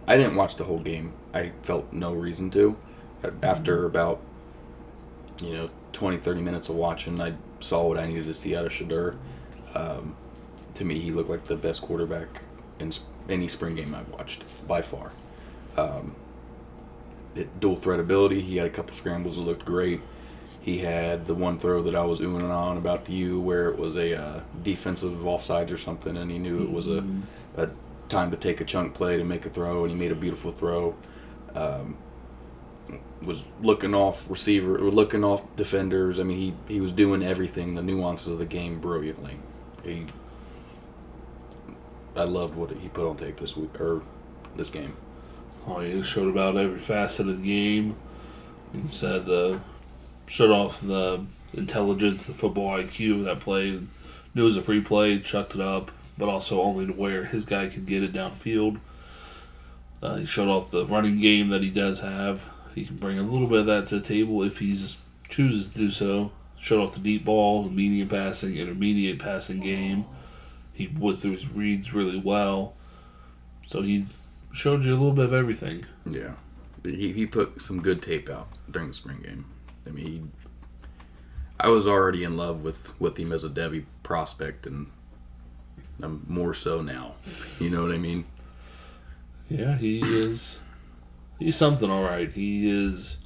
[0.08, 1.12] I didn't watch the whole game.
[1.34, 2.78] I felt no reason to.
[3.44, 4.22] After about,
[5.42, 7.34] you know, 20, 30 minutes of watching, I
[7.68, 9.16] saw what I needed to see out of Shedeur.
[9.76, 10.16] Um,
[10.76, 12.44] to me, he looked like the best quarterback
[12.80, 12.92] in
[13.30, 15.12] any spring game I've watched by far.
[15.76, 16.16] Um,
[17.36, 18.42] it, dual threat ability.
[18.42, 20.02] He had a couple scrambles that looked great.
[20.62, 23.70] He had the one throw that I was oohing and on about to you, where
[23.70, 27.06] it was a uh, defensive offsides or something, and he knew it was a,
[27.56, 27.70] a
[28.10, 30.52] time to take a chunk play to make a throw, and he made a beautiful
[30.52, 30.96] throw.
[31.54, 31.98] Um,
[33.22, 36.20] was looking off receiver, looking off defenders.
[36.20, 39.38] I mean, he he was doing everything, the nuances of the game brilliantly.
[39.84, 40.06] He,
[42.16, 44.02] I loved what he put on tape this week or
[44.56, 44.96] this game.
[45.68, 47.96] Oh, he showed about every facet of the game.
[48.74, 49.60] He said uh,
[50.28, 53.80] showed off the intelligence, the football IQ that play.
[54.34, 57.46] Knew it was a free play, chucked it up, but also only to where his
[57.46, 58.80] guy could get it downfield.
[60.02, 62.44] Uh, he showed off the running game that he does have.
[62.78, 64.80] He can bring a little bit of that to the table if he
[65.30, 66.32] chooses to do so.
[66.60, 70.06] Shut off the deep ball, the medium passing, intermediate passing game.
[70.74, 72.76] He went through his reads really well.
[73.66, 74.06] So he
[74.54, 75.86] showed you a little bit of everything.
[76.06, 76.34] Yeah,
[76.84, 79.46] he he put some good tape out during the spring game.
[79.88, 80.24] I mean, he,
[81.60, 84.86] I was already in love with with him as a Devy prospect, and
[86.00, 87.16] I'm more so now.
[87.60, 88.26] You know what I mean?
[89.50, 90.60] Yeah, he is.
[91.40, 92.32] He's something, all right.
[92.32, 93.18] He is.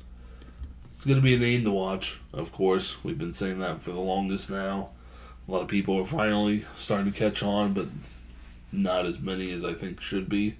[0.92, 3.04] It's going to be a name to watch, of course.
[3.04, 4.90] We've been saying that for the longest now.
[5.48, 7.88] A lot of people are finally starting to catch on, but
[8.72, 10.58] not as many as I think should be.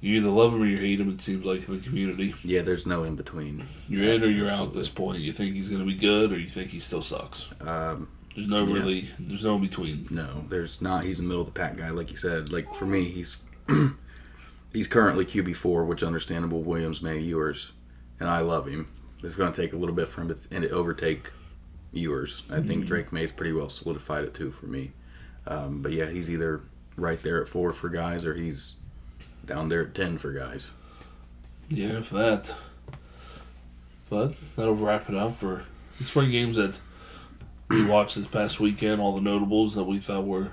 [0.00, 2.34] You either love him or you hate him, it seems like, in the community.
[2.44, 3.66] Yeah, there's no in between.
[3.88, 5.20] You're in or you're out at this point.
[5.22, 7.48] You think he's going to be good or you think he still sucks.
[7.62, 8.74] Um, There's no Yeah.
[8.74, 10.06] really, there's no in between.
[10.10, 11.02] No, there's not.
[11.04, 12.52] He's a middle of the pack guy, like you said.
[12.52, 13.42] Like for me, he's
[14.72, 16.62] he's currently QB four, which understandable.
[16.62, 17.72] Williams, Maye, Ewers,
[18.20, 18.88] and I love him.
[19.22, 21.32] It's going to take a little bit for him to and to overtake
[21.92, 22.42] Ewers.
[22.50, 24.92] I think Drake Maye's pretty well solidified it too for me.
[25.46, 26.62] Um, but yeah, he's either
[26.96, 28.74] right there at four for guys, or he's
[29.44, 30.72] down there at ten for guys.
[31.68, 32.54] Yeah, for that.
[34.10, 35.64] But that'll wrap it up for
[35.98, 36.80] the spring games that
[37.68, 39.00] we watched this past weekend.
[39.00, 40.52] All the notables that we thought were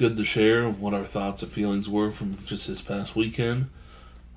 [0.00, 3.68] good to share of what our thoughts and feelings were from just this past weekend.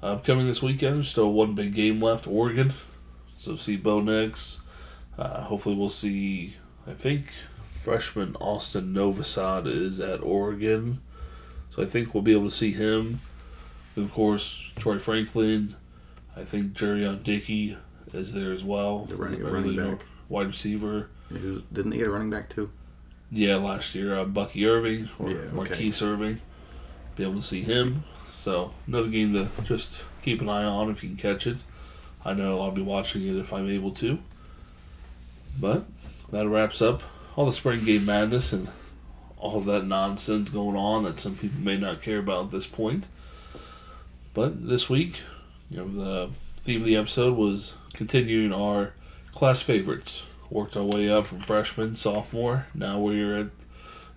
[0.02, 2.74] Upcoming this weekend, still one big game left Oregon.
[3.38, 4.60] So see Bo Nix.
[5.18, 6.58] Uh, hopefully, we'll see.
[6.86, 7.28] I think
[7.82, 11.00] freshman Austin Novosad is at Oregon.
[11.70, 13.22] So I think we'll be able to see him.
[13.96, 15.76] And of course, Troy Franklin.
[16.36, 17.78] I think Jurrion Dickey
[18.12, 19.06] is there as well.
[19.06, 20.06] The running- running back.
[20.28, 21.08] Wide receiver.
[21.32, 22.70] Didn't they get a running back too?
[23.34, 25.56] Yeah, last year, uh, Bucky Irving or Yeah, okay.
[25.56, 26.40] Marquise Irving.
[27.16, 28.04] Be able to see him.
[28.30, 31.58] So, another game to just keep an eye on if you can catch it.
[32.24, 34.20] I know I'll be watching it if I'm able to.
[35.60, 35.86] But
[36.32, 37.02] that wraps up
[37.36, 38.68] all the spring game madness and
[39.38, 42.68] all of that nonsense going on that some people may not care about at this
[42.68, 43.08] point.
[44.34, 45.22] But this week,
[45.70, 48.94] you know, the theme of the episode was continuing our
[49.34, 50.26] class favorites.
[50.54, 52.68] Worked our way up from freshman, sophomore.
[52.76, 53.48] Now we're at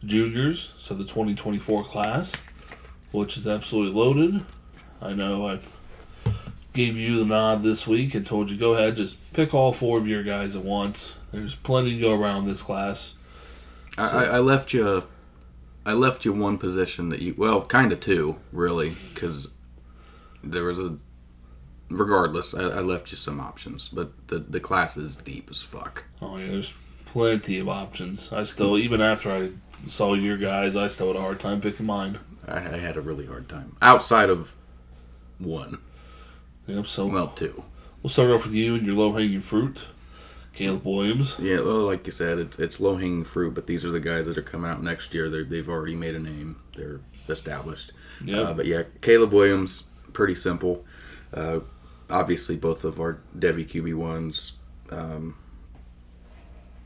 [0.05, 2.35] juniors, so the 2024 class,
[3.11, 4.45] which is absolutely loaded.
[5.01, 5.61] I know I
[6.75, 9.97] gave you the nod this week and told you go ahead, just pick all four
[9.97, 11.17] of your guys at once.
[11.33, 13.15] There's plenty to go around this class.
[13.97, 15.05] I, I, I left you.
[15.87, 19.49] I left you one position that you well, kind of two, really, because
[20.45, 20.99] there was a.
[21.89, 26.05] Regardless, I, I left you some options, but the the class is deep as fuck.
[26.21, 26.73] Oh yeah, there's
[27.05, 28.33] plenty of options.
[28.33, 29.51] I still, even after I
[29.89, 32.19] saw your guys, I still had a hard time picking mine.
[32.49, 34.57] I, I had a really hard time outside of
[35.39, 35.79] one.
[36.67, 36.87] Yep.
[36.89, 37.63] So Well, two.
[38.03, 39.83] we'll start off with you and your low hanging fruit,
[40.53, 41.37] Caleb Williams.
[41.39, 44.27] Yeah, well, like you said, it's it's low hanging fruit, but these are the guys
[44.27, 45.29] that are coming out next year.
[45.29, 46.57] They they've already made a name.
[46.77, 47.93] They're established.
[48.25, 48.47] Yep.
[48.49, 50.85] Uh, but yeah, Caleb Williams, pretty simple.
[51.33, 51.61] Uh,
[52.11, 54.53] obviously, both of our Devy QB ones.
[54.91, 55.37] Um,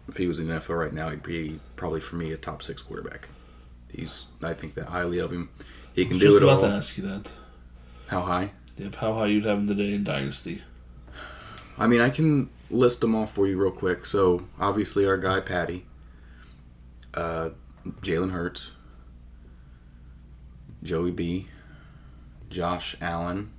[0.09, 2.63] if he was in the NFL right now, he'd be probably for me a top
[2.63, 3.29] six quarterback.
[3.93, 5.51] He's I think that highly of him.
[5.95, 6.69] He can was do just it about all.
[6.71, 7.33] to ask you that.
[8.09, 8.53] How high?
[8.77, 8.97] Yep.
[8.97, 10.63] How high you'd have him today in Dynasty?
[11.79, 14.07] I mean, I can list them all for you real quick.
[14.07, 15.87] So obviously, our guy Patty,
[17.15, 17.51] uh,
[18.03, 18.73] Jalen Hurts,
[20.83, 21.49] Joey B,
[22.49, 23.51] Josh Allen.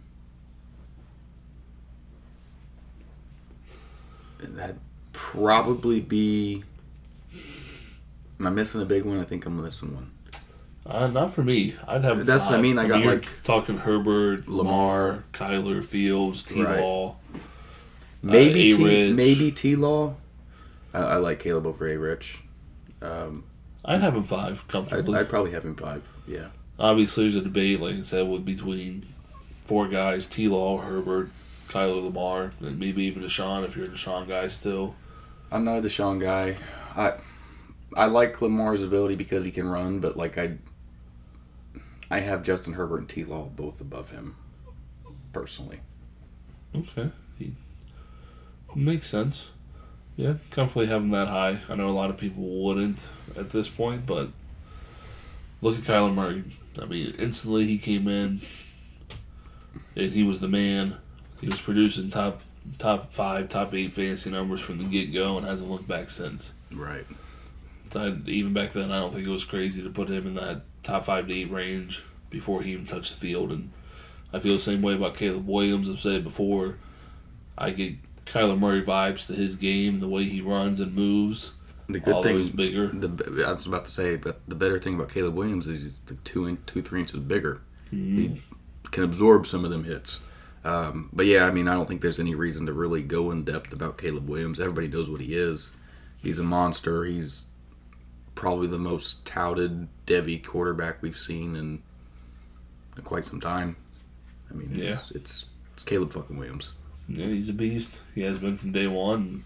[4.41, 4.79] That'd
[5.13, 6.63] probably be.
[8.39, 9.19] Am I missing a big one?
[9.19, 10.11] I think I'm missing one.
[10.85, 11.75] Uh, not for me.
[11.87, 12.25] I'd have.
[12.25, 12.61] That's what I five.
[12.63, 15.23] mean, I got, you're like, talking Herbert, Lamar.
[15.31, 16.61] Kyler, Fields, T.
[16.63, 16.79] Right.
[16.79, 17.15] Law.
[18.23, 19.15] Maybe T, A-Rich.
[19.15, 20.15] maybe T Law.
[20.93, 22.39] I, I like Caleb over A Rich.
[23.01, 23.43] Um,
[23.85, 25.19] I'd have him five I'd, comfortably.
[25.19, 26.03] I'd probably have him five.
[26.27, 26.47] Yeah.
[26.79, 29.05] obviously there's a debate, like I said, with between
[29.65, 30.47] four guys: T.
[30.47, 31.29] Law, Herbert,
[31.71, 34.95] Kyler Lamar, and maybe even Deshaun if you're a Deshaun guy still.
[35.51, 36.57] I'm not a Deshaun guy.
[36.95, 37.13] I
[37.95, 40.57] I like Lamar's ability because he can run, but like I
[42.09, 44.35] I have Justin Herbert and T Law both above him,
[45.31, 45.79] personally.
[46.75, 47.53] Okay, he
[48.75, 49.49] makes sense.
[50.17, 51.59] Yeah, comfortably have him that high.
[51.69, 53.05] I know a lot of people wouldn't
[53.37, 54.29] at this point, but
[55.61, 56.43] look at Kyler Murray.
[56.81, 58.41] I mean, instantly he came in
[59.95, 60.97] and he was the man.
[61.41, 62.41] He was producing top
[62.77, 66.53] top five, top eight fantasy numbers from the get go, and hasn't looked back since.
[66.71, 67.05] Right.
[67.95, 70.61] I, even back then, I don't think it was crazy to put him in that
[70.83, 73.51] top five to eight range before he even touched the field.
[73.51, 73.71] And
[74.31, 75.89] I feel the same way about Caleb Williams.
[75.89, 76.77] I've said it before.
[77.57, 81.53] I get Kyler Murray vibes to his game, the way he runs and moves.
[81.89, 82.87] The good although thing he's bigger.
[82.87, 86.01] The I was about to say, but the better thing about Caleb Williams is he's
[86.23, 87.61] two in, two three inches bigger.
[87.91, 88.17] Mm-hmm.
[88.17, 88.41] He
[88.91, 90.19] can absorb some of them hits.
[90.63, 93.43] Um, but yeah, I mean, I don't think there's any reason to really go in
[93.43, 94.59] depth about Caleb Williams.
[94.59, 95.75] Everybody knows what he is.
[96.17, 97.03] He's a monster.
[97.03, 97.45] He's
[98.35, 101.81] probably the most touted Devy quarterback we've seen in,
[102.95, 103.75] in quite some time.
[104.49, 104.99] I mean, it's, Yeah.
[105.15, 106.73] it's it's Caleb fucking Williams.
[107.07, 108.01] Yeah, he's a beast.
[108.13, 109.15] He has been from day one.
[109.19, 109.43] And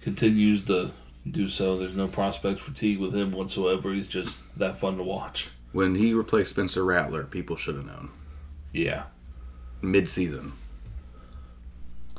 [0.00, 0.90] continues to
[1.30, 1.78] do so.
[1.78, 3.92] There's no prospect fatigue with him whatsoever.
[3.94, 5.50] He's just that fun to watch.
[5.70, 8.10] When he replaced Spencer Rattler, people should have known
[8.72, 9.04] Yeah.
[9.82, 10.52] Mid-season.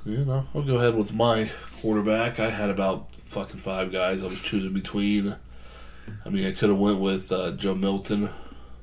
[0.06, 1.49] You know, I'll go ahead with my
[1.82, 2.39] quarterback.
[2.39, 5.36] I had about fucking five guys I was choosing between.
[6.26, 8.34] I mean, I could have went with uh, Joe Milton, a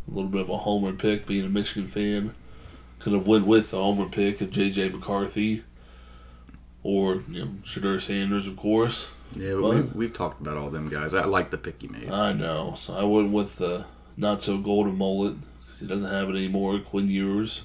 [0.08, 2.34] little bit of a homer pick, being a Michigan fan.
[3.00, 4.88] Could have went with the homer pick of J.J.
[4.90, 5.62] McCarthy,
[6.82, 9.10] or you know, Shedeur Sanders, of course.
[9.36, 9.74] Yeah, but What?
[9.76, 11.12] we, we've talked about all them guys.
[11.12, 12.10] I like the pick you made.
[12.10, 13.84] I know, so I went with the
[14.16, 16.78] not so golden mullet because he doesn't have it anymore.
[16.80, 17.62] Quinn Ewers.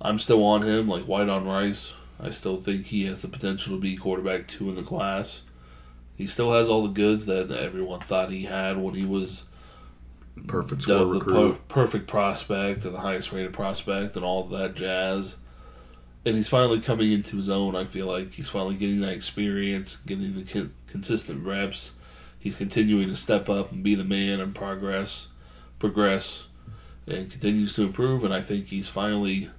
[0.00, 1.94] I'm still on him, like white on rice.
[2.20, 5.42] I still think he has the potential to be quarterback two in the class.
[6.16, 9.44] He still has all the goods that everyone thought he had when he was
[10.46, 11.52] Perfect the recruit.
[11.52, 15.36] per- perfect prospect and the highest rated prospect and all that jazz.
[16.24, 17.74] And he's finally coming into his own.
[17.76, 21.92] I feel like he's finally getting that experience, getting the con- consistent reps.
[22.38, 25.28] He's continuing to step up and be the man and progress,
[25.78, 26.48] progress,
[27.06, 28.24] and continues to improve.
[28.24, 29.50] And I think he's finally,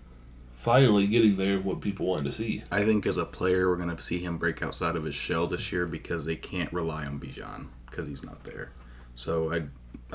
[0.70, 2.62] finally getting there of what people wanted to see.
[2.72, 5.48] I think as a player, we're going to see him break outside of his shell
[5.48, 8.72] this year because they can't rely on Bijan because he's not there.
[9.16, 9.64] So I,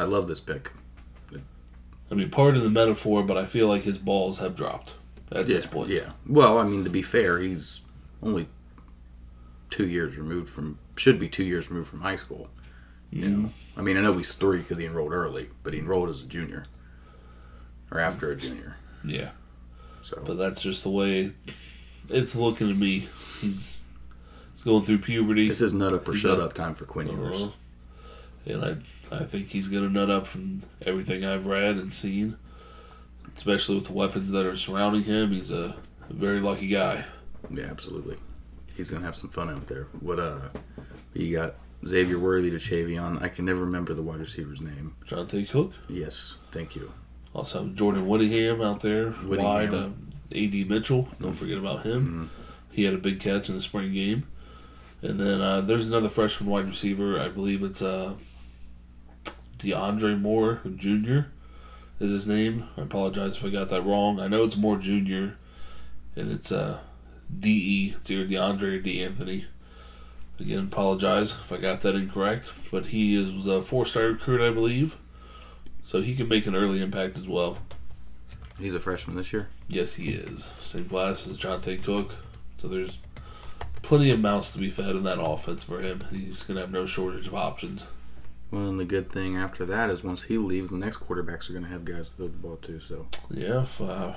[0.01, 0.71] I love this pick.
[2.09, 4.93] I mean, part of the metaphor, but I feel like his balls have dropped
[5.33, 5.89] at Yeah, this point.
[5.89, 6.11] yeah.
[6.25, 7.81] Well, I mean, to be fair, he's
[8.23, 8.47] only
[9.71, 12.49] two years removed from should be two years removed from high school.
[13.11, 16.11] You know, I mean, I know he's three because he enrolled early, but he enrolled
[16.11, 16.67] as a junior
[17.91, 18.77] or after a junior.
[19.05, 19.31] yeah.
[20.05, 21.33] So But that's just the way
[22.11, 23.09] it's looking to me.
[23.41, 23.77] He's
[24.53, 25.49] he's going through puberty.
[25.49, 27.45] this is nut up or He's shut up time for Quinn Ewers.
[27.45, 27.53] Uh-huh.
[28.47, 32.37] And I I think he's gonna nut up from everything I've read and seen.
[33.35, 35.33] Especially with the weapons that are surrounding him.
[35.33, 35.75] He's a,
[36.09, 37.07] a very lucky guy.
[37.51, 38.19] Yeah, absolutely.
[38.77, 39.85] He's gonna have some fun out there.
[40.01, 40.51] What uh,
[41.15, 41.55] you got
[41.87, 43.23] Xavier Worthy to Chavion.
[43.23, 44.97] I can never remember the wide receiver's name.
[45.07, 45.73] Johntay Cook.
[45.89, 46.93] Yes, thank you.
[47.35, 49.11] Also have Jordan Whittington out there.
[49.11, 49.45] Whittington.
[49.45, 49.75] Wide.
[49.75, 49.89] Uh,
[50.33, 50.65] A.D.
[50.65, 51.09] Mitchell.
[51.21, 52.31] Don't forget about him.
[52.71, 54.27] He had a big catch in the spring game.
[55.03, 57.21] And then uh, there's another freshman wide receiver.
[57.21, 58.15] I believe it's uh,
[59.59, 61.29] DeAndre Moore Jr.
[62.01, 62.69] is his name.
[62.77, 64.19] I apologize if I got that wrong.
[64.19, 65.35] I know it's Moore Jr.
[66.17, 66.79] and it's uh,
[67.39, 67.95] D.E.
[67.99, 69.03] It's either DeAndre or D.
[69.05, 69.47] Anthony.
[70.41, 72.53] Again, apologize if I got that incorrect.
[72.73, 74.97] But he is was a four-star recruit, I believe.
[75.85, 77.59] So he can make an early impact as well.
[78.59, 79.49] He's a freshman this year.
[79.69, 80.45] Yes, he is.
[80.61, 82.15] Same class as Johntay Cook.
[82.59, 82.99] So there's
[83.83, 86.05] plenty of mouths to be fed in that offense for him.
[86.11, 87.87] He's going to have no shortage of options.
[88.51, 91.55] Well, and the good thing after that is once he leaves, the next quarterbacks are
[91.55, 92.79] gonna have guys to throw the ball to.
[92.79, 94.15] So Yeah, if uh,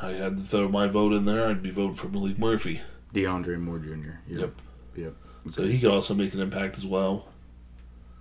[0.00, 2.80] I had to throw my vote in there, I'd be voting for Malik Murphy.
[3.12, 4.20] DeAndre Moore Jr.
[4.28, 4.54] Yep.
[4.96, 5.14] Yep.
[5.50, 7.28] So he could also make an impact as well.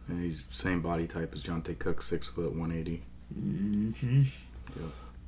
[0.07, 3.03] And he's same body type as Johntay Cook, six foot, one eighty.
[3.37, 4.23] Mm-hmm.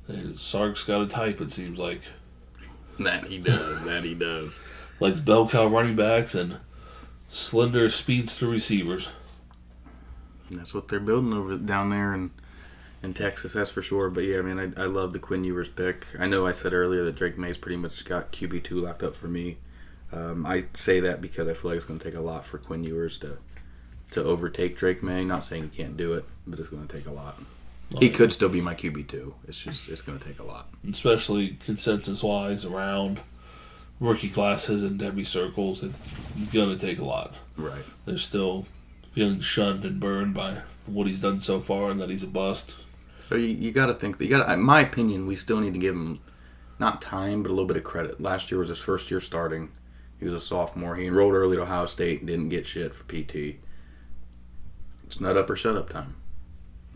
[0.08, 0.16] Yeah.
[0.36, 2.02] Sark's got a type, it seems like.
[2.98, 3.84] That he does.
[3.84, 4.58] that he does.
[5.00, 6.58] Likes bell cow running backs and
[7.28, 9.10] slender speedster receivers.
[10.48, 12.30] And that's what they're building over down there in
[13.02, 14.10] in Texas, that's for sure.
[14.10, 16.06] But yeah, I mean, I, I love the Quinn Ewers pick.
[16.18, 19.14] I know I said earlier that Drake Maye's pretty much got QB two locked up
[19.14, 19.58] for me.
[20.12, 22.58] Um, I say that because I feel like it's going to take a lot for
[22.58, 23.38] Quinn Ewers to
[24.12, 25.24] to overtake Drake Maye.
[25.24, 27.40] Not saying he can't do it, but it's going to take a lot.
[27.98, 29.34] He could still be my QB two.
[29.46, 30.68] It's just it's going to take a lot.
[30.90, 33.20] especially consensus wise around
[34.00, 35.82] rookie classes and Devy circles.
[35.82, 37.34] It's gonna take a lot.
[37.56, 37.84] Right.
[38.04, 38.66] They're still
[39.14, 42.76] feeling shunned and burned by what he's done so far, and that he's a bust.
[43.28, 44.48] So you, you got to think that you got.
[44.50, 46.20] In my opinion, we still need to give him
[46.78, 48.20] not time, but a little bit of credit.
[48.20, 49.70] Last year was his first year starting.
[50.18, 50.96] He was a sophomore.
[50.96, 53.56] He enrolled early to Ohio State and didn't get shit for PT.
[55.06, 56.16] It's nut up or shut up time.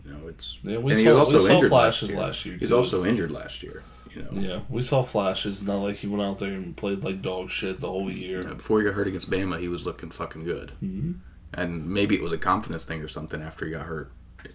[0.04, 2.10] You know, it's Yeah, we and he saw, was we also saw injured flashes last
[2.14, 2.20] year.
[2.26, 2.56] last year.
[2.58, 3.82] He's also injured last year.
[4.14, 5.58] You know, Yeah, we saw flashes.
[5.58, 8.42] It's not like he went out there and played like dog shit the whole year.
[8.42, 10.72] before he got hurt against Bama, he was looking fucking good.
[10.82, 11.12] Mm-hmm.
[11.52, 14.10] And maybe it was a confidence thing or something after he got hurt.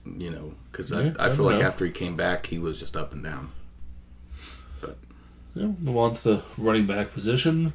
[0.06, 1.68] You know, because Yeah, I, I feel like know.
[1.68, 3.52] after he came back, he was just up and down.
[4.82, 4.98] But
[5.54, 7.74] yeah, move on to the running back position.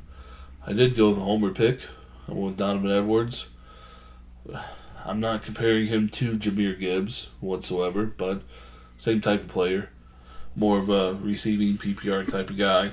[0.66, 1.80] I did go with the homer pick.
[2.28, 3.48] I went with Donovan Edwards.
[5.04, 8.42] I'm not comparing him to Jahmyr Gibbs whatsoever, but
[8.96, 9.90] same type of player.
[10.56, 12.92] More of a receiving PPR type of guy.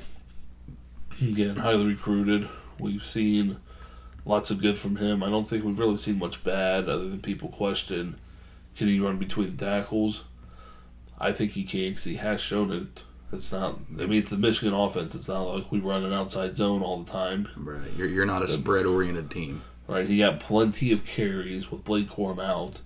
[1.22, 2.48] Again, highly recruited.
[2.80, 3.58] We've seen
[4.26, 5.24] lots of good from him.
[5.24, 8.20] I don't think we've really seen much bad other than people question
[8.78, 10.24] can he run between tackles?
[11.20, 13.04] I think he can because he has shown it.
[13.34, 13.80] It's not.
[14.00, 15.16] I mean, it's the Michigan offense.
[15.16, 17.92] It's not like we run an outside zone all the time, Right.
[17.98, 19.64] You're, you're not a spread oriented team.
[19.88, 20.08] Right?
[20.08, 22.82] He got plenty of carries with Blake Corum out,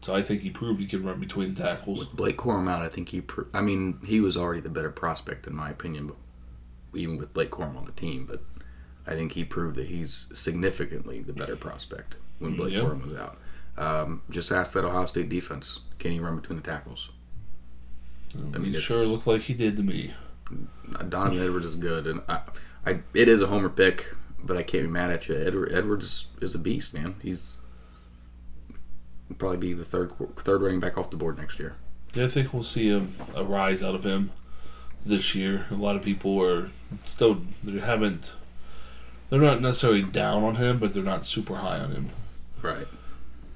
[0.00, 1.98] so I think he proved he can run between the tackles.
[2.00, 3.20] With Blake Corum out, I think he.
[3.20, 6.16] Pr- I mean, he was already the better prospect in my opinion, but
[6.98, 8.26] even with Blake Corum on the team.
[8.26, 8.42] But
[9.06, 12.84] I think he proved that he's significantly the better prospect when Blake Yep.
[12.84, 13.38] Corum was out.
[13.78, 15.80] Um, just ask that Ohio State defense.
[15.98, 17.10] Can he run between the tackles?
[18.34, 20.14] I mean, it's- sure looked like he did to me.
[21.08, 22.40] Donovan Edwards is good, and I,
[22.84, 25.36] I, it is a homer pick, but I can't be mad at you.
[25.36, 27.16] Edward, Edwards is a beast, man.
[27.22, 27.56] He's
[29.38, 31.76] probably be the third third running back off the board next year.
[32.14, 34.30] Yeah, I think we'll see a, a rise out of him
[35.04, 35.66] this year.
[35.70, 36.70] A lot of people are
[37.06, 38.32] still they haven't.
[39.30, 42.10] They're not necessarily down on him, but they're not super high on him.
[42.60, 42.86] Right.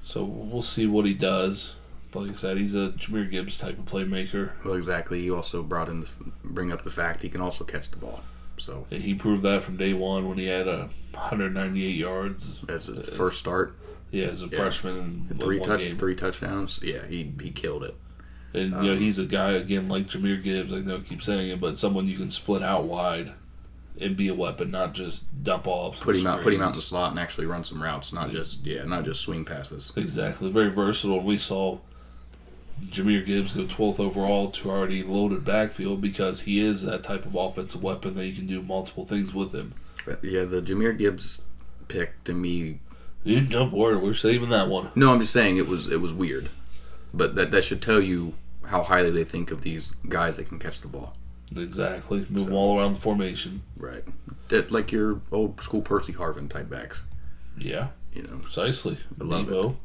[0.03, 1.75] So we'll see what he does.
[2.11, 4.51] But like I said, he's a Jahmyr Gibbs type of playmaker.
[4.63, 5.21] Well, exactly.
[5.21, 6.07] You also brought in the
[6.43, 8.23] bring up the fact he can also catch the ball.
[8.57, 12.61] So he proved that from day one when he had uh, a 198 yards.
[12.69, 13.75] as a first start,
[14.11, 15.97] Yeah, as a freshman in three touch game.
[15.97, 16.81] three touchdowns.
[16.83, 17.95] Yeah, he he killed it.
[18.53, 20.73] And you um, know he's a guy again like Jahmyr Gibbs.
[20.73, 23.33] I know I keep saying it, but someone you can split out wide
[23.99, 26.01] and be a weapon, not just dump off.
[26.01, 28.31] Put him out, put him out in the slot and actually run some routes, not
[28.31, 29.93] just yeah, not just swing passes.
[29.95, 31.21] Exactly, very versatile.
[31.21, 31.79] We saw
[32.85, 37.35] Jahmyr Gibbs go 12th overall to already loaded backfield because he is that type of
[37.35, 39.73] offensive weapon that you can do multiple things with him.
[40.21, 41.41] Yeah, the Jahmyr Gibbs
[41.87, 42.79] pick to me
[43.23, 44.91] You don't worry, we're saving that one.
[44.95, 46.49] No, I'm just saying it was it was weird,
[47.13, 48.33] but that that should tell you
[48.65, 51.15] how highly they think of these guys that can catch the ball.
[51.55, 53.63] Exactly, move them all around the formation.
[53.77, 54.03] Right.
[54.49, 57.03] That like your old school Percy Harvin type backs.
[57.57, 58.97] Yeah, You know, precisely.
[59.19, 59.75] I love Deebo.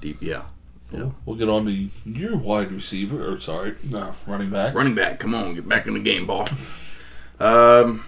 [0.00, 0.18] deep.
[0.20, 0.44] Yeah.
[0.90, 4.74] We'll, we'll get on to your wide receiver, or sorry, no, running back.
[4.74, 6.48] Running back, come on, get back in the game, ball.
[7.38, 8.04] Um,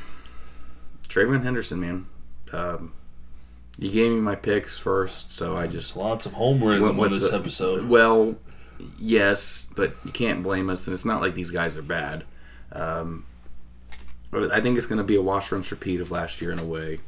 [1.09, 2.07] TreVeyon Henderson, man.
[2.53, 2.93] Um,
[3.79, 7.37] you gave me my picks first, so I just lots of homerism with this the-
[7.37, 7.89] episode.
[7.89, 8.37] Well,
[8.99, 12.25] yes, but you can't blame us, and it's not like these guys are bad.
[12.73, 13.27] Um,
[14.33, 16.65] I think it's going to be a wash rinse repeat of last year in a
[16.65, 17.01] way.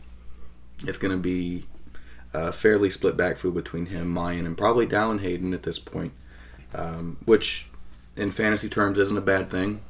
[0.86, 1.64] It's going to be
[2.32, 6.12] a fairly split backfield between him, Miyan, and probably Dallan Hayden at this point,
[6.74, 7.68] um, which
[8.16, 9.80] in fantasy terms isn't a bad thing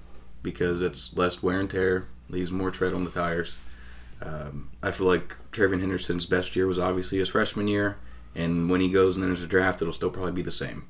[0.43, 3.57] because it's less wear and tear, leaves more tread on the tires.
[4.21, 7.97] Um, I feel like TreVeyon Henderson's best year was obviously his freshman year,
[8.35, 10.85] and when he goes and enters a draft, it'll still probably be the same.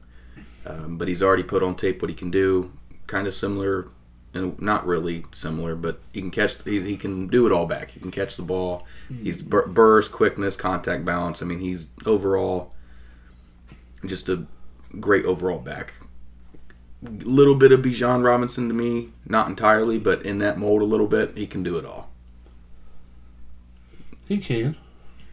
[0.64, 2.72] Um, but he's already put on tape what he can do,
[3.06, 3.88] kind of similar,
[4.34, 6.62] and not really similar, but he can catch.
[6.64, 7.90] He, he can do it all back.
[7.90, 8.86] He can catch the ball.
[9.10, 9.24] Mm-hmm.
[9.24, 11.42] He's bur- burst, quickness, contact balance.
[11.42, 12.72] I mean, he's overall
[14.06, 14.46] just a
[15.00, 15.94] great overall back.
[17.02, 21.08] Little bit of Bijan Robinson to me, not entirely, but in that mold a little
[21.08, 21.36] bit.
[21.36, 22.10] He can do it all.
[24.28, 24.76] He can.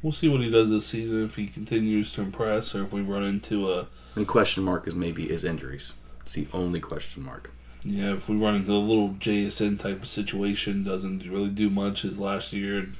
[0.01, 3.01] We'll see what he does this season if he continues to impress, or if we
[3.01, 5.93] run into a The question mark is maybe his injuries.
[6.21, 7.51] It's the only question mark.
[7.83, 12.03] Yeah, if we run into a little JSN type of situation, doesn't really do much
[12.03, 12.79] as last year.
[12.79, 12.93] And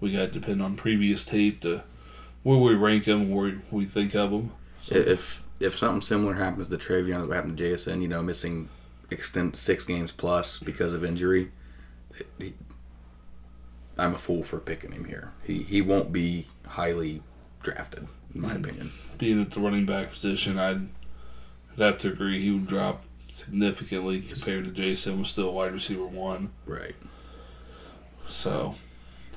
[0.00, 1.82] we got to depend on previous tape to
[2.42, 4.52] where we rank him, where we think of him.
[4.82, 8.68] So, If if something similar happens to TreVeyon, what happened to JSN, you know, missing
[9.10, 11.52] extent six games plus because of injury,
[12.38, 12.54] he,
[13.98, 15.32] I'm a fool for picking him here.
[15.44, 17.22] He he won't be highly
[17.62, 18.64] drafted, in my mm-hmm.
[18.64, 18.92] opinion.
[19.18, 20.88] being at the running back position, I'd,
[21.72, 26.06] I'd have to agree he would drop significantly compared to Jason was still wide receiver
[26.06, 26.50] one.
[26.66, 26.96] Right.
[28.28, 28.76] So,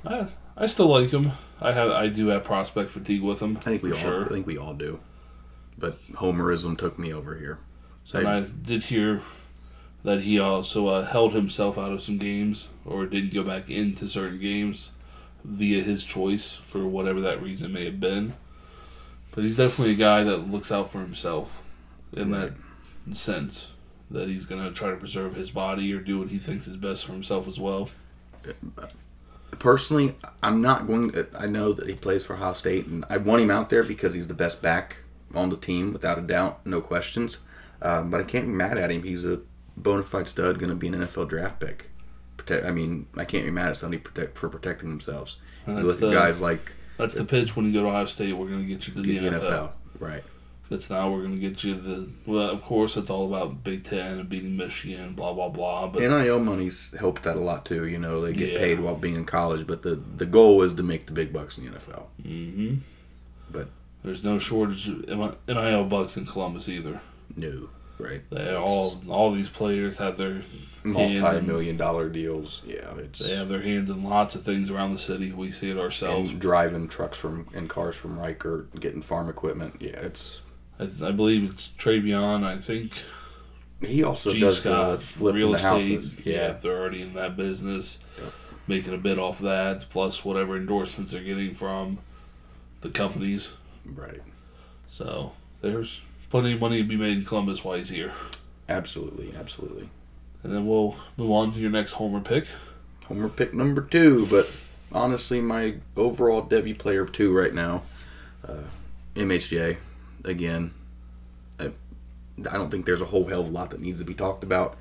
[0.05, 1.31] I I still like him.
[1.59, 3.57] I have I do have prospect fatigue with him.
[3.57, 3.97] I think we all.
[3.97, 4.25] sure.
[4.25, 4.99] I think we all do.
[5.77, 7.59] But homerism took me over here.
[8.05, 9.21] So and I did hear
[10.03, 14.07] that he also uh, held himself out of some games or didn't go back into
[14.07, 14.91] certain games
[15.43, 18.33] via his choice for whatever that reason may have been.
[19.31, 21.61] But he's definitely a guy that looks out for himself
[22.11, 22.53] in that
[23.11, 23.72] sense
[24.14, 26.78] that he's going to try to preserve his body or do what he thinks is
[26.78, 27.89] best for himself as well.
[29.59, 31.11] Personally, I'm not going.
[31.11, 33.84] To, I know that he plays for Ohio State, and I want him out there
[33.84, 34.97] because he's the best back
[35.34, 37.39] on the team, without a doubt, no questions.
[37.82, 39.03] Um, but I can't be mad at him.
[39.03, 39.41] He's a
[39.78, 41.89] bona fide stud, going to be an NFL draft pick.
[42.38, 42.66] Protect.
[42.66, 45.38] I mean, I can't be mad at somebody protect for protecting themselves.
[45.68, 48.05] You that's look at the- guys like That's the pitch when you go to Ohio
[48.05, 48.34] State.
[48.34, 49.41] We're going to get you to the, the NFL.
[49.41, 49.72] NFL.
[49.99, 50.24] Right.
[50.70, 52.09] That's now we're going to get you the.
[52.26, 55.88] Well, of course, it's all about Big Ten and beating Michigan, blah blah blah.
[55.88, 57.86] But NIL money's helped that a lot too.
[57.86, 58.59] You know, they get Yeah.
[58.59, 61.57] paid while being in college, but the the goal is to make the big bucks
[61.57, 62.03] in the NFL.
[62.26, 62.76] Mm-hmm.
[63.51, 63.68] But
[64.03, 67.01] there's no shortage of NIL bucks in Columbus either.
[67.36, 68.22] no, right?
[68.32, 70.41] They all all these players have their
[70.86, 72.61] in- Multi-million dollar deals.
[72.66, 75.32] Yeah, it's They have their hands in lots of things around the city.
[75.32, 76.34] We see it ourselves.
[76.34, 79.76] driving trucks from and cars from Riker, getting farm equipment.
[79.80, 80.41] Yeah, it's
[81.01, 82.43] I, I believe it's TreVeyon.
[82.43, 82.93] I think
[83.81, 85.67] he also G does the Scott flipping real the estate.
[85.67, 86.15] houses.
[86.25, 86.34] Yeah.
[86.34, 87.99] Yeah, they're already in that business,
[88.67, 91.99] making a bit off that, plus whatever endorsements they're getting from
[92.81, 93.53] the companies.
[93.86, 94.21] right.
[94.86, 95.31] So
[95.61, 98.11] there's plenty of money to be made in Columbus while he's here.
[98.69, 99.89] Absolutely, absolutely.
[100.43, 102.45] And then we'll move on to your next homer pick.
[103.05, 104.49] Homer pick number two, but
[104.91, 107.81] honestly, my overall Devy player two right now,
[108.47, 108.63] uh,
[109.15, 109.77] MHJ.
[110.24, 110.74] Again,
[111.59, 111.71] I,
[112.49, 114.43] I don't think there's a whole hell of a lot that needs to be talked
[114.43, 114.78] about.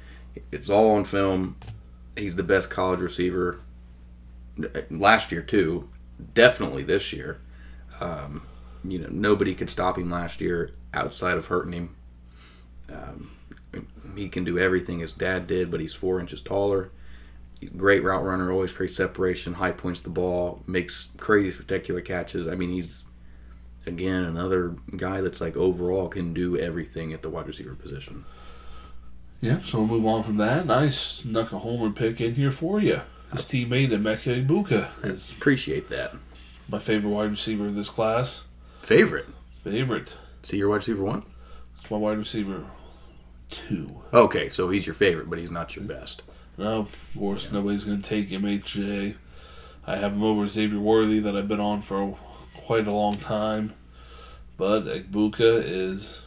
[0.50, 1.56] It's all on film.
[2.16, 3.60] He's the best college receiver
[4.90, 5.88] last year too.
[6.34, 7.40] Definitely this year.
[8.00, 8.46] Um,
[8.84, 11.96] you know, nobody could stop him last year outside of hurting him.
[12.90, 13.30] Um,
[14.16, 16.90] he can do everything his dad did, but he's four inches taller
[17.76, 22.48] great route runner, always creates separation, high points the ball, makes crazy spectacular catches.
[22.48, 23.04] I mean, he's
[23.86, 28.24] again another guy that's like overall can do everything at the wide receiver position.
[29.40, 30.66] Yeah, so we'll move on from that.
[30.66, 33.00] Nice snuck a homer pick in here for you.
[33.32, 36.14] His teammate Emeka Egbuka is Appreciate that.
[36.68, 38.44] my favorite wide receiver of this class.
[38.82, 39.26] Favorite.
[39.64, 40.16] Favorite.
[40.42, 41.24] See your wide receiver one?
[41.74, 42.66] It's my wide receiver
[43.50, 44.02] two.
[44.12, 46.22] Okay, so he's your favorite, but he's not your best.
[46.58, 49.16] No, of course, nobody's going to take MHJ.
[49.86, 52.16] I have him over Xavier Worthy that I've been on for
[52.72, 53.74] quite a long time.
[54.56, 56.22] But Egbuka is,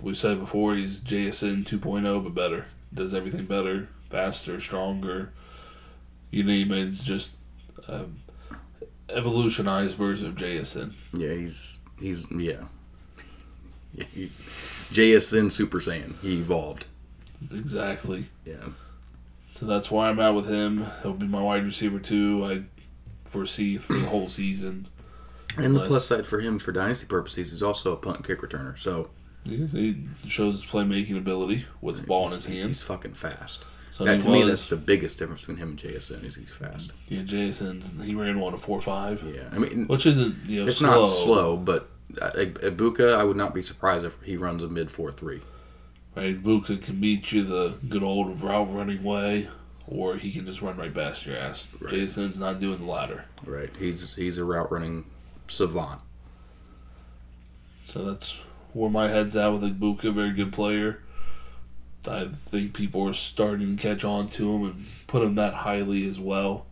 [0.00, 2.66] we've said before, he's JSN 2.0, but better.
[2.92, 5.32] Does everything better, faster, stronger.
[6.32, 7.36] You name it, it's just
[7.86, 8.22] um,
[9.08, 10.92] evolutionized version of JSN.
[11.12, 12.64] Yeah, he's he's yeah.
[13.94, 14.36] Yeah, he's
[14.90, 16.18] JSN Super Saiyan.
[16.20, 16.86] He evolved.
[17.52, 18.24] Exactly.
[18.44, 18.70] Yeah.
[19.50, 20.86] So that's why I'm out with him.
[21.02, 22.44] He'll be my wide receiver too.
[22.44, 22.62] I
[23.28, 24.88] foresee for the whole season.
[25.56, 28.40] And the plus side for him for dynasty purposes, he's also a punt and kick
[28.40, 28.78] returner.
[28.78, 29.10] So
[29.44, 29.96] He
[30.26, 32.68] shows his playmaking ability with the ball in his hand.
[32.68, 33.64] he's fucking fast.
[33.90, 36.92] So That, to me, that's the biggest difference between him and JSN is he's fast.
[37.08, 37.22] yeah.
[37.22, 40.78] Jason he ran one to four five, Yeah, I mean, which isn't you know it's
[40.78, 41.02] slow.
[41.02, 41.88] not slow, but
[42.20, 45.42] uh, Egbuka, I would not be surprised if he runs a mid four three.
[46.14, 49.48] Right, Buka can beat you the good old route running way,
[49.86, 51.68] or he can just run right past your ass.
[51.80, 51.90] Right.
[51.90, 53.24] Jason's not doing the latter.
[53.44, 55.04] Right, he's he's a route running
[55.52, 56.00] savant.
[57.84, 58.40] So that's
[58.72, 61.00] where my head's at with Egbuka, very good player.
[62.08, 66.06] I think people are starting to catch on to him and put him that highly
[66.06, 66.66] as well,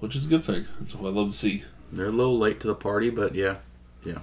[0.00, 0.66] which is a good thing.
[0.80, 1.64] That's what I love to see.
[1.92, 3.56] They're a little late to the party, but yeah,
[4.04, 4.20] yeah.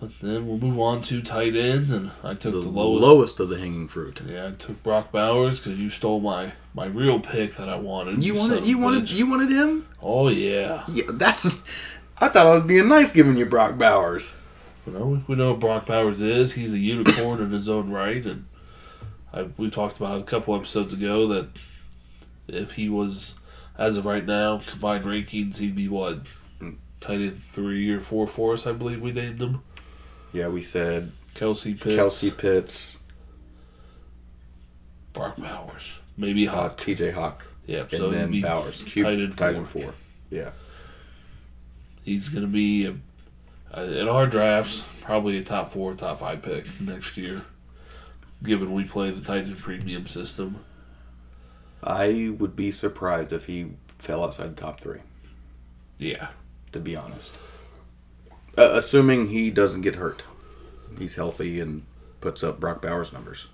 [0.00, 3.02] But then we'll move on to tight ends, and I took the, the, lowest.
[3.02, 4.20] lowest of the hanging fruit.
[4.26, 8.22] Yeah, I took Brock Bowers because you stole my my real pick that I wanted.
[8.22, 9.14] You wanted you wanted bitch.
[9.14, 9.88] you wanted him.
[10.02, 10.84] Oh yeah.
[10.88, 11.52] Yeah, that's.
[12.20, 14.36] I thought it would be nice giving you Brock Bowers.
[14.86, 16.54] You know, we, know what Brock Bowers is.
[16.54, 18.46] He's a unicorn in his own right, and
[19.32, 21.48] I, we talked about a couple episodes ago that
[22.48, 23.34] if he was,
[23.76, 26.26] as of right now, combined rankings, he'd be what
[27.00, 28.66] tight end three or four for us.
[28.66, 29.62] I believe we named him
[30.32, 32.98] Yeah, we said Kelce Pitts, Kelce Pitts,
[35.12, 36.80] Brock Bowers, maybe Hawk.
[36.80, 37.10] T.J.
[37.10, 37.92] Hawk, Yep.
[37.92, 38.82] and so then Bowers.
[38.96, 39.82] End tight end four.
[39.82, 39.94] four.
[40.30, 40.50] Yeah,
[42.08, 42.94] He's going to be a,
[43.70, 47.42] a, in our drafts probably a top four, top five pick next year.
[48.42, 50.64] given we play the tight end premium system.
[51.82, 55.00] I would be surprised if he fell outside the top three.
[55.98, 56.28] Yeah.
[56.72, 57.36] To be honest,
[58.56, 60.22] uh, assuming he doesn't get hurt,
[60.98, 61.82] he's healthy and
[62.22, 63.48] puts up Brock Bowers numbers.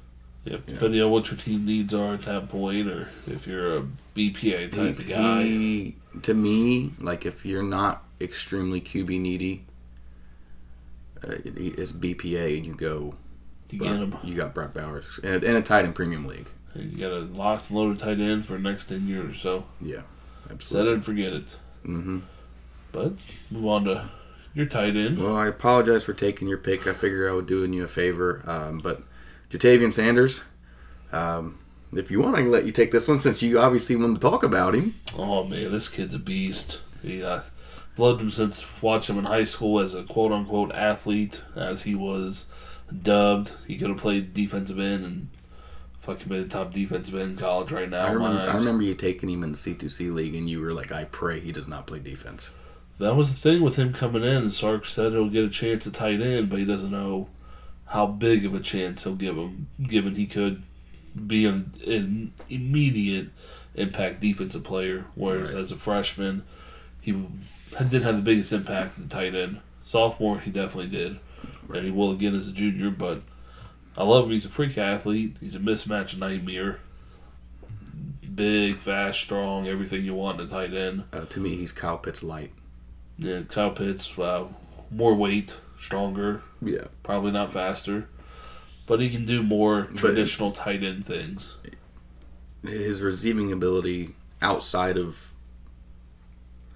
[0.45, 0.67] Yep.
[0.67, 4.71] Depending on what your team needs are at that point, or if you're a BPA
[4.71, 5.43] type He's- of guy.
[5.43, 9.65] he- to me, like if you're not extremely QB needy,
[11.27, 13.15] uh, it- it's BPA and you go.
[13.71, 14.15] you get him.
[14.23, 16.49] You got Brock Bowers in a, in a tight end premium league.
[16.75, 19.35] And you got a locked and loaded tight end for the next 10 years or
[19.35, 19.65] so.
[19.81, 20.03] Yeah,
[20.51, 20.67] absolutely.
[20.67, 21.57] Set it and forget it.
[21.85, 22.19] hmm
[22.93, 23.15] But
[23.51, 24.11] move on to
[24.55, 25.19] your tight end.
[25.21, 26.87] Well, I apologize for taking your pick.
[26.87, 29.03] I figure I would doing you a favor, um, but
[29.51, 30.43] Ja'Tavion Sanders.
[31.11, 31.59] Um,
[31.93, 34.21] if you want, I can let you take this one since you obviously want to
[34.21, 34.95] talk about him.
[35.19, 36.81] Oh man, this kid's a beast.
[37.03, 37.41] He, uh,
[37.97, 41.95] loved him since watching him in high school as a quote unquote athlete, as he
[41.95, 42.47] was
[43.03, 43.53] dubbed.
[43.67, 45.29] He could have played defensive end and
[46.01, 48.07] fucking been the top defensive end in college right now.
[48.07, 50.93] I remember, I remember you taking him in the C2C league, and you were like,
[50.93, 52.51] "I pray he does not play defense."
[52.99, 54.51] That was the thing with him coming in.
[54.51, 57.29] Sark said he'll get a chance at tight end, but he doesn't know
[57.87, 60.63] how big of a chance he'll give him, given he could
[61.27, 63.29] be an, an immediate
[63.75, 65.07] impact defensive player.
[65.15, 65.61] Whereas Right.
[65.61, 66.43] as a freshman,
[67.01, 67.15] he
[67.83, 69.61] didn't have the biggest impact at the tight end.
[69.83, 71.19] Sophomore, he definitely did,
[71.69, 72.91] and he will again as a junior.
[72.91, 73.23] But
[73.97, 74.31] I love him.
[74.31, 75.37] He's a freak athlete.
[75.41, 76.79] He's a mismatch nightmare.
[78.35, 81.05] Big, fast, strong, everything you want in a tight end.
[81.13, 82.53] Uh, to me, he's Kyle Pitts light.
[83.17, 84.47] Yeah, Kyle Pitts, uh,
[84.91, 88.09] more weight, stronger, Yeah, probably not faster,
[88.87, 91.57] but he can do more traditional tight end things.
[92.65, 95.34] his receiving ability outside of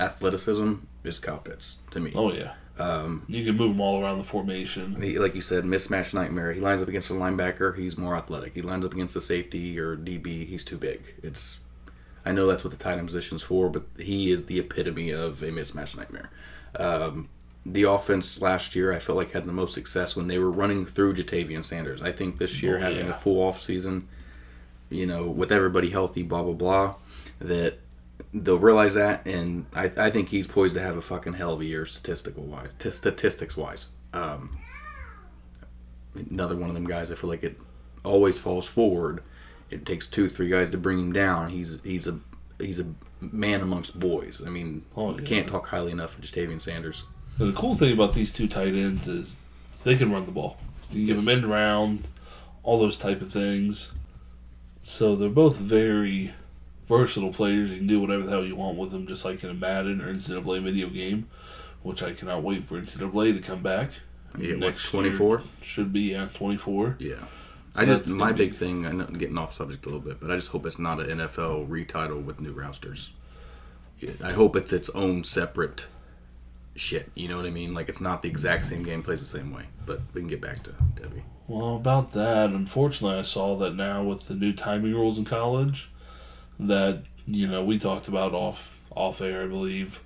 [0.00, 0.74] athleticism
[1.04, 2.12] is Pitts to me.
[2.14, 5.00] Oh yeah, Um, you can move him all around the formation.
[5.00, 6.52] he, like you said, mismatch nightmare.
[6.52, 8.54] He lines up against a linebacker, he's more athletic.
[8.54, 11.14] He lines up against the safety or DB, he's too big.
[11.22, 11.58] It's,
[12.26, 15.10] I know that's what the tight end position is for, but he is the epitome
[15.10, 16.30] of a mismatch nightmare.
[16.76, 17.28] Um,
[17.64, 20.84] the offense last year, I felt like had the most success when they were running
[20.86, 22.00] through Ja'Tavion Sanders.
[22.02, 23.10] I think this year, Oh, having yeah.
[23.10, 24.08] a full off season,
[24.90, 26.94] you know, with everybody healthy, blah blah blah,
[27.40, 27.78] that
[28.34, 31.60] they'll realize that, and I, I think he's poised to have a fucking hell of
[31.60, 33.88] a year statistical wise, t- statistics wise.
[34.12, 34.58] Um,
[36.14, 37.10] another one of them guys.
[37.10, 37.58] I feel like it
[38.04, 39.22] always falls forward.
[39.70, 41.50] It takes two, three guys to bring him down.
[41.50, 42.20] He's he's a
[42.58, 42.86] he's a
[43.20, 44.42] man amongst boys.
[44.46, 45.24] I mean, Oh, yeah.
[45.24, 47.02] can't talk highly enough of Ja'Tavion Sanders.
[47.38, 49.38] And the cool thing about these two tight ends is
[49.84, 50.58] they can run the ball.
[50.90, 52.04] You can give them end round,
[52.62, 53.92] all those type of things.
[54.82, 56.32] So they're both very
[56.88, 57.70] versatile players.
[57.70, 60.00] You can do whatever the hell you want with them, just like in a Madden
[60.00, 61.28] or NCAA video game,
[61.82, 63.92] which I cannot wait for NCAA to come back.
[64.38, 65.42] Yeah, Next 24?
[65.62, 66.96] should be yeah twenty four.
[66.98, 67.24] Yeah.
[67.74, 68.86] I just my gonna be- big thing.
[68.86, 71.00] I know I'm getting off subject a little bit, but I just hope it's not
[71.00, 73.10] an NFL retitle with new rosters.
[74.22, 75.86] I hope it's its own separate
[76.76, 77.10] shit.
[77.14, 77.74] You know what I mean?
[77.74, 79.64] Like it's not the exact same game, plays the same way.
[79.86, 81.22] But we can get back to Devy.
[81.46, 85.90] Well, about that, unfortunately, I saw that now with the new timing rules in college,
[86.60, 90.02] that you know we talked about off off air, I believe,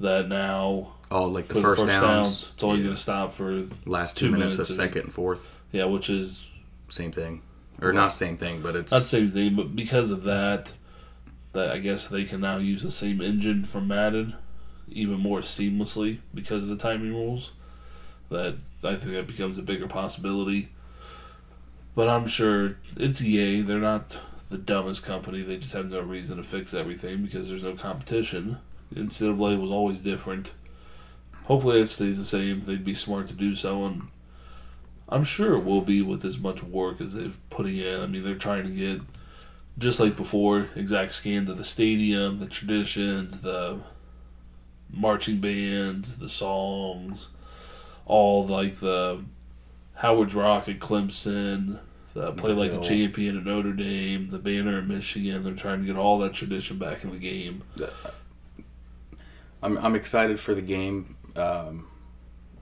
[0.00, 3.02] that now Oh, like the first, the first downs, downs, it's only yeah, going to
[3.02, 6.46] stop for last two, two minutes, minutes of second and fourth, yeah, which is
[6.88, 7.42] same thing,
[7.82, 10.72] or not same thing, but it's not the same thing, but because of that,
[11.52, 14.34] that I guess they can now use the same engine from Madden
[14.88, 17.52] even more seamlessly because of the timing rules.
[18.30, 20.70] That I think that becomes a bigger possibility.
[21.94, 23.60] But I'm sure it's EA.
[23.60, 24.18] They're not
[24.52, 25.42] the dumbest company.
[25.42, 28.58] They just have no reason to fix everything because there's no competition.
[28.94, 30.52] NCAA was always different.
[31.44, 32.60] Hopefully it stays the same.
[32.60, 34.02] They'd be smart to do so, and
[35.08, 38.00] I'm sure it will be with as much work as they've putting in.
[38.00, 39.00] I mean, they're trying to get
[39.78, 43.80] just like before exact scans of the stadium, the traditions, the
[44.90, 47.28] marching bands, the songs,
[48.06, 49.24] all like the
[49.94, 51.78] Howard's Rock at Clemson,
[52.14, 55.42] the play like a champion at Notre Dame, the banner at Michigan.
[55.44, 57.62] They're trying to get all that tradition back in the game.
[59.62, 61.16] I'm I'm excited for the game.
[61.36, 61.86] Um,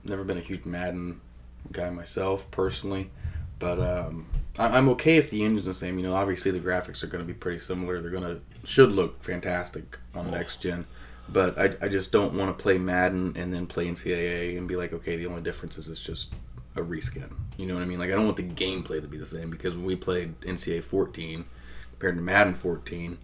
[0.04, 1.20] never been a huge Madden
[1.72, 3.10] guy myself personally,
[3.58, 4.26] but um,
[4.58, 5.98] I, I'm okay if the engine's the same.
[5.98, 8.00] You know, obviously the graphics are going to be pretty similar.
[8.00, 10.30] They're going to should look fantastic on Oh.
[10.30, 10.86] next gen,
[11.28, 14.76] but I, I just don't want to play Madden and then play NCAA and be
[14.76, 16.34] like, okay, the only difference is it's just
[16.76, 17.32] a reskin.
[17.60, 17.98] You know what I mean?
[17.98, 20.82] Like I don't want the gameplay to be the same because when we played NCAA
[20.82, 21.44] 14
[21.92, 23.18] compared to Madden 14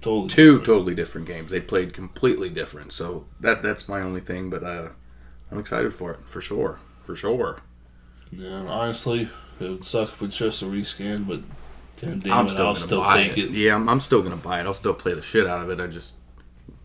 [0.00, 0.64] Totally two different.
[0.64, 1.50] totally different games.
[1.50, 2.92] They played completely different.
[2.92, 4.88] So that that's my only thing, but uh,
[5.50, 7.60] I'm excited for it for sure, for sure.
[8.32, 9.28] Yeah, honestly,
[9.60, 11.40] It would suck if it's just a rescan, but
[12.00, 13.38] damn, damn I'm it, still I'll still buy take it.
[13.38, 13.50] it.
[13.52, 14.66] Yeah, I'm, I'm still gonna buy it.
[14.66, 15.80] I'll still play the shit out of it.
[15.80, 16.14] I just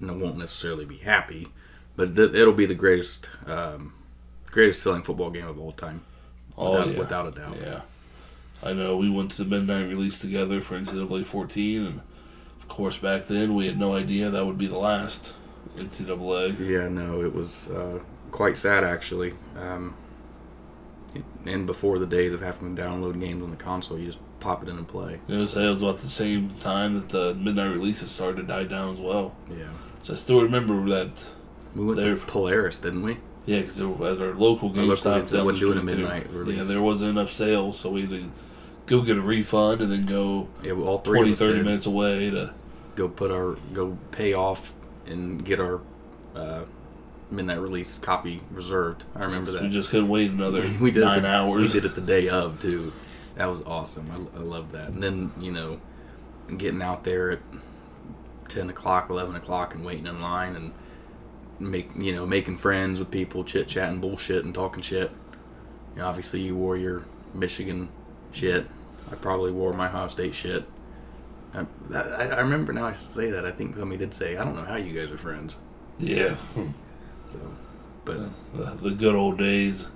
[0.02, 1.48] you know, won't necessarily be happy,
[1.96, 3.94] but th- it'll be the greatest, um,
[4.48, 6.04] greatest selling football game of all time,
[6.58, 7.00] Oh, without, yeah.
[7.00, 7.58] without a doubt.
[7.62, 7.82] Yeah.
[8.64, 12.02] I know we went to the midnight release together for NCAA 14, and
[12.62, 15.34] of course, back then we had no idea that would be the last
[15.76, 16.58] NCAA.
[16.60, 18.00] Yeah, no, it was uh,
[18.32, 19.34] quite sad actually.
[19.58, 19.96] Um,
[21.46, 24.64] and before the days of having to download games on the console, you just pop
[24.64, 25.20] it in and play.
[25.28, 28.64] It was, it was about the same time that the midnight releases started to die
[28.66, 29.36] down as well.
[29.50, 29.66] Yeah,
[30.04, 31.26] So I still remember that.
[31.76, 33.18] we went There- to Polaris, didn't we?
[33.46, 35.84] Yeah, because at our local Our local GameStop games, they down the wasn't doing a
[35.84, 38.32] midnight Yeah, there wasn't enough sales, so we had to
[38.88, 42.30] go get a refund and then go Yeah, well, all three 20, 30 minutes away
[42.32, 42.54] to.
[42.96, 44.74] go put our go pay off
[45.06, 45.82] and get our
[46.36, 46.64] uh,
[47.32, 49.04] midnight release copy reserved.
[49.16, 49.62] I remember that.
[49.64, 51.74] We just couldn't wait another We did nine the, hours.
[51.74, 52.94] We did it the day of too.
[53.36, 54.30] That was awesome.
[54.36, 54.90] I, I love that.
[54.90, 55.80] And then you know,
[56.58, 57.40] getting out there at
[58.48, 60.72] ten o'clock, eleven o'clock, and waiting in line and
[61.60, 65.12] make you know making friends with people, chit chatting, bullshit, and talking shit.
[65.96, 67.04] You know, obviously you wore your
[67.34, 67.90] Michigan
[68.32, 68.68] shit.
[69.12, 70.66] I probably wore my Ohio State shit.
[71.54, 73.46] I, I, I remember now I say that.
[73.46, 75.58] I think somebody did say, I don't know how you guys are friends.
[75.98, 76.36] Yeah,
[77.28, 77.40] So,
[78.04, 78.18] but
[78.54, 79.90] the, the good old days.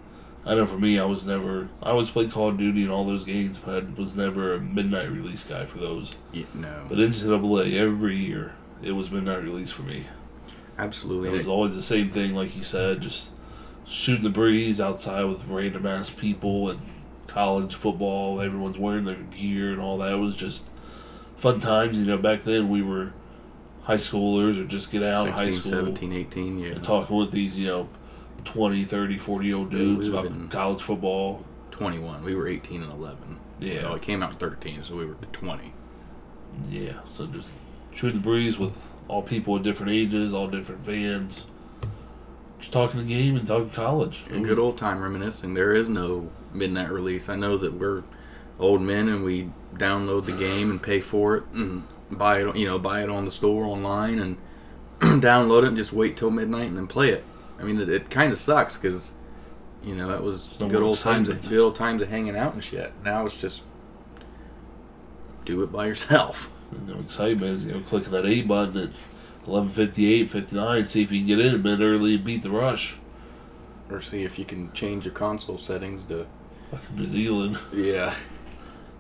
[0.46, 1.68] I know for me, I was never.
[1.84, 4.60] I always played Call of Duty and all those games, but I was never a
[4.60, 6.16] midnight release guy for those.
[6.32, 10.06] yeah, no, But NCAA every year, it was midnight release for me.
[10.80, 11.30] Absolutely.
[11.30, 13.34] It was always the same thing, like you said, just
[13.86, 16.80] shooting the breeze outside with random ass people and
[17.28, 18.42] college football.
[18.42, 20.12] Everyone's wearing their gear and all that.
[20.12, 20.66] It was just
[21.38, 22.00] fun times.
[22.00, 23.14] You know, back then we were
[23.84, 26.70] high schoolers or just get out of 16, high school 17, 18, yeah.
[26.70, 27.90] and talking with these, you know,
[28.46, 31.44] 20, 30, 40 year old dudes we about college football.
[31.72, 32.24] 21.
[32.24, 33.40] We were 18 and 11.
[33.60, 33.84] Yeah.
[33.84, 35.74] No, it came out 13, so we were 20.
[36.70, 37.54] Yeah, so just
[37.92, 41.46] shooting the breeze with all people of different ages, all different fans.
[42.60, 44.26] Just talking the game and talking college.
[44.30, 45.54] A good old time reminiscing.
[45.54, 47.30] There is no midnight release.
[47.30, 48.04] I know that we're
[48.60, 52.68] old men and we download the game and pay for it and buy it, you
[52.68, 54.38] know, buy it on the store online and
[55.24, 57.24] download it and just wait till midnight and then play it.
[57.60, 59.14] I mean, it, it kind of sucks because,
[59.84, 62.54] you know, that was no good old times, of, good old times of hanging out
[62.54, 62.92] and shit.
[63.04, 63.64] Now it's just
[65.46, 66.52] do it by yourself.
[66.72, 68.90] You know, excitement is you know clicking that A button at
[69.48, 72.98] 11:58, 59, see if you can get in a bit early and beat the rush.
[73.90, 76.28] Or see if you can change your console settings to.
[76.72, 77.58] Fucking New Zealand.
[77.74, 78.14] Yeah.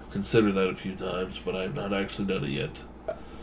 [0.01, 2.81] I've considered that a few times, but I've not actually done it yet.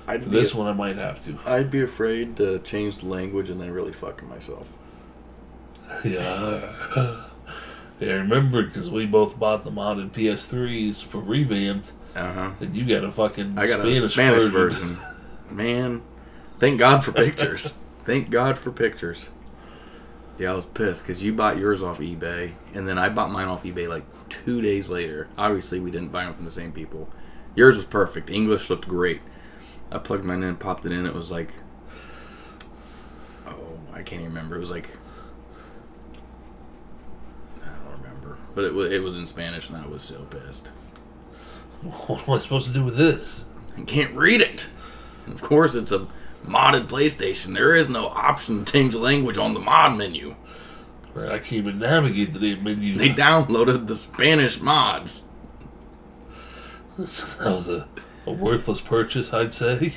[0.08, 1.38] I'd For this one, I might have to.
[1.46, 4.78] I'd be afraid to change the language and then really fucking myself.
[6.04, 7.22] Yeah.
[7.98, 12.50] Yeah, I remember because we both bought the modded PS3s for revamped, Uh huh.
[12.60, 14.94] and you got a fucking I got Spanish, a Spanish version.
[14.94, 14.98] version.
[15.50, 16.02] Man,
[16.58, 17.76] thank God for pictures.
[18.04, 19.28] thank God for pictures.
[20.38, 23.48] Yeah, I was pissed because you bought yours off eBay, and then I bought mine
[23.48, 25.28] off eBay like two days later.
[25.36, 27.08] Obviously, we didn't buy them from the same people.
[27.54, 28.30] Yours was perfect.
[28.30, 29.20] English looked great.
[29.90, 31.06] I plugged mine in, popped it in.
[31.06, 31.52] It was like,
[33.46, 34.56] oh, I can't even remember.
[34.56, 34.90] It was like,
[37.62, 40.70] I don't remember, but it was it was in Spanish, and I was so pissed.
[41.90, 43.44] What am I supposed to do with this?
[43.76, 44.68] I can't read it.
[45.24, 46.06] And of course, it's a
[46.44, 47.54] modded PlayStation.
[47.54, 50.34] There is no option to change language on the mod menu.
[51.14, 52.96] Right, I can't even navigate the damn menu.
[52.96, 55.28] They downloaded the Spanish mods.
[56.98, 57.88] that was a,
[58.26, 59.94] a worthless purchase, I'd say.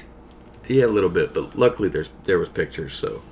[0.67, 3.23] Yeah, a little bit, but luckily there's there was pictures, so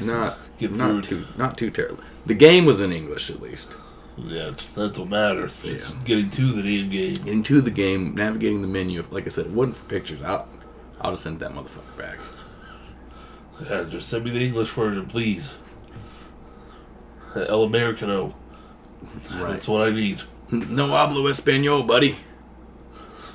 [0.00, 2.04] not not too not too terrible.
[2.26, 3.74] The game was in English at least.
[4.16, 5.58] Yeah, it's- that's what matters.
[5.64, 5.76] Yeah.
[6.04, 7.16] getting to the damn game.
[7.26, 9.04] Into the game, navigating the menu.
[9.10, 10.22] Like I said, it wasn't for pictures.
[10.22, 10.48] I'll
[11.00, 12.18] I'll just send that motherfucker back.
[13.70, 15.54] Yeah, just send me the English version, please.
[17.36, 18.34] El Americano.
[19.30, 20.22] That's what I need.
[20.50, 22.16] No hablo español, buddy.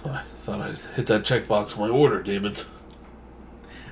[0.06, 2.66] I thought I'd hit that checkbox on my order, damn it.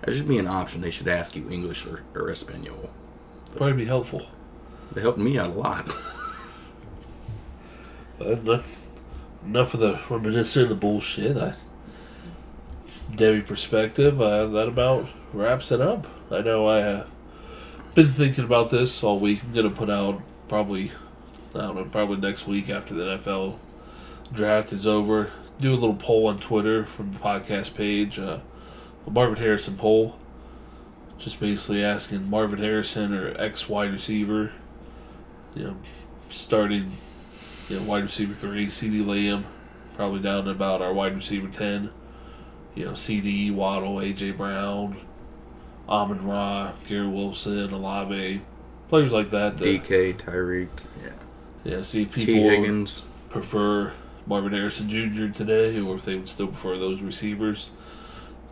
[0.01, 0.81] That should be an option.
[0.81, 2.89] They should ask you English or, or Espanol.
[3.55, 4.27] Probably be helpful.
[4.93, 5.89] They helped me out a lot.
[8.19, 8.91] Enough,
[9.45, 11.37] enough of the reminiscing, of the bullshit.
[11.37, 11.53] I,
[13.11, 16.07] Devy perspective, uh, that about wraps it up.
[16.31, 17.07] I know I have
[17.95, 19.43] been thinking about this all week.
[19.43, 20.91] I'm gonna put out probably,
[21.55, 23.57] I don't know, probably next week after the NFL
[24.33, 25.31] draft is over.
[25.59, 28.39] Do a little poll on Twitter from the podcast page, uh,
[29.05, 30.15] a Marvin Harrison poll.
[31.17, 34.51] Just basically asking Marvin Harrison or ex wide receiver,
[35.55, 35.77] you know,
[36.29, 36.91] starting
[37.69, 39.45] You know, wide receiver three, CD Lamb,
[39.95, 41.89] probably down to about our wide receiver ten.
[42.75, 44.97] You know, CD, Waddle, AJ Brown,
[45.89, 48.41] Amon Ra, Garrett Wilson, Olave,
[48.87, 49.57] players like that.
[49.57, 50.67] that DK, Tyreek,
[51.03, 51.09] yeah.
[51.63, 52.25] yeah, see T.
[52.25, 53.01] people Higgins.
[53.29, 53.93] prefer
[54.27, 55.27] Marvin Harrison Jr.
[55.29, 57.71] today, or if they would still prefer those receivers,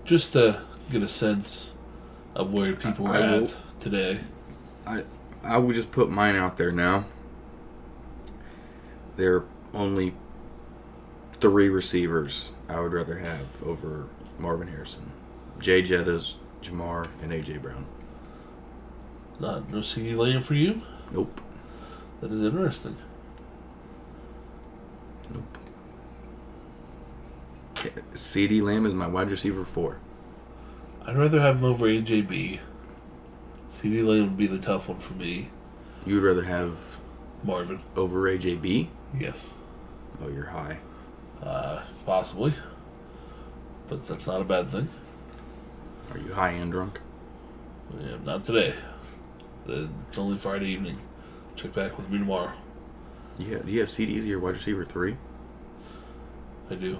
[0.05, 0.59] just to
[0.89, 1.71] get a sense
[2.33, 4.19] of where people are I will- at today.
[4.87, 5.03] I
[5.43, 7.05] I would just put mine out there now.
[9.17, 10.13] There are only
[11.33, 14.07] three receivers I would rather have over
[14.39, 15.11] Marvin Harrison.
[15.59, 17.85] Jay Jettas, Ja'Marr, and AJ Brown.
[19.39, 20.81] Not no CD Lamb for you.
[21.11, 21.41] Nope.
[22.21, 22.97] That is interesting.
[25.33, 25.57] Nope.
[28.13, 29.99] CD Lamb is my wide receiver four.
[31.05, 32.59] I'd rather have him over AJB.
[33.69, 35.49] CD Lamb would be the tough one for me.
[36.05, 36.99] You would rather have
[37.43, 38.87] Marvin, over AJB?
[39.19, 39.55] Yes,
[40.23, 40.77] Oh, you're high.
[41.43, 42.53] uh, possibly,
[43.89, 44.87] but that's not a bad thing.
[46.11, 46.99] Are you high and drunk?
[47.99, 48.73] Yeah, not today.
[49.67, 50.97] Uh, It's only Friday evening.
[51.55, 52.51] Check back with me tomorrow.
[53.37, 55.17] Yeah, do you have CDs your wide receiver three?
[56.71, 56.97] I do.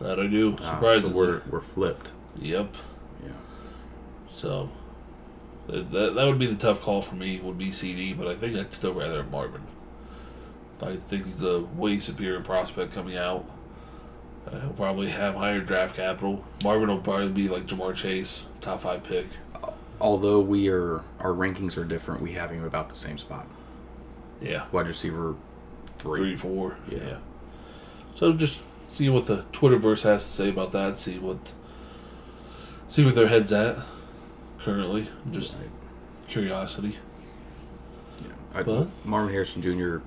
[0.00, 0.56] That I do.
[0.60, 1.10] Surprisingly.
[1.10, 2.12] so we're, we're flipped.
[2.40, 2.74] Yep.
[3.22, 3.30] Yeah.
[4.30, 4.70] So
[5.66, 7.40] that, that that would be the tough call for me.
[7.40, 9.62] Would be CD, but I think I'd still rather have Marvin.
[10.82, 13.44] I think he's a way superior prospect coming out.
[14.46, 16.44] Uh, he'll probably have higher draft capital.
[16.64, 19.26] Marvin will probably be like Ja'Marr Chase, top five pick.
[20.00, 23.46] Although we are our rankings are different, we have him about the same spot.
[24.40, 25.34] Yeah, Wide receiver
[25.98, 26.20] three.
[26.20, 26.76] three, four.
[26.90, 26.98] Yeah.
[26.98, 27.16] Yeah.
[28.14, 28.62] So just
[28.94, 30.96] see what the Twitterverse has to say about that.
[30.96, 31.52] See what
[32.88, 33.76] see what their heads at
[34.58, 35.08] currently.
[35.30, 35.68] Just Right.
[36.28, 36.98] curiosity.
[38.22, 38.32] Yeah.
[38.54, 39.98] I, But- Marvin Harrison Jr.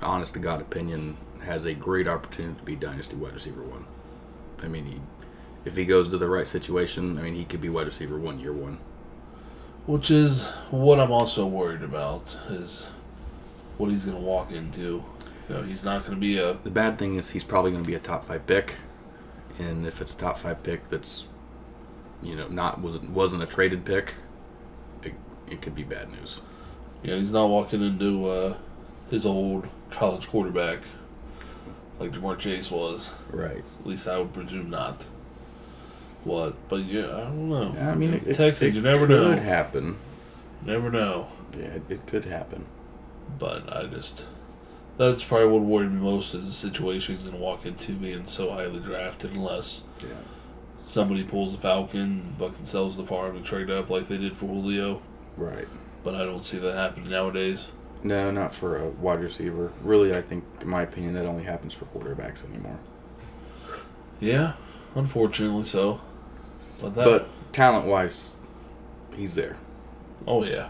[0.00, 3.86] Honest to God opinion has a great opportunity to be dynasty wide receiver one.
[4.62, 5.00] I mean, he
[5.64, 8.40] if he goes to the right situation, I mean, he could be wide receiver one
[8.40, 8.78] year one.
[9.86, 12.90] Which is what I'm also worried about is
[13.76, 15.04] what he's going to walk into.
[15.48, 17.82] You know, he's not going to be a The bad thing is he's probably going
[17.82, 18.76] to be a top five pick,
[19.58, 21.26] and if it's a top five pick that's,
[22.22, 24.14] you know, not wasn't wasn't a traded pick,
[25.02, 25.14] it,
[25.50, 26.40] it could be bad news.
[27.02, 28.56] Yeah, he's not walking into uh,
[29.10, 30.80] his old college quarterback
[31.98, 33.12] like Ja'Marr Chase was.
[33.30, 33.64] Right.
[33.80, 35.06] At least I would presume not.
[36.24, 36.56] What?
[36.68, 37.74] But yeah, I don't know.
[37.78, 39.42] I mean, it, it, Texans, it you never could know.
[39.42, 39.96] happen.
[40.64, 41.28] Never know.
[41.56, 42.66] Yeah, it, it could happen.
[43.38, 44.26] But I just
[44.96, 48.26] that's probably what worried me most is the situation he's going to walk into being
[48.26, 50.08] so highly drafted unless Yeah.
[50.82, 54.46] somebody pulls a Falcon, fucking sells the farm and trade up like they did for
[54.46, 55.00] Julio.
[55.36, 55.68] Right.
[56.02, 57.68] But I don't see that happening nowadays.
[58.02, 59.72] No, not for a wide receiver.
[59.82, 62.78] Really, I think, in my opinion, that only happens for quarterbacks anymore.
[64.20, 64.52] Yeah,
[64.94, 66.00] unfortunately so.
[66.80, 68.36] But that, But talent wise,
[69.16, 69.56] he's there.
[70.26, 70.68] oh yeah,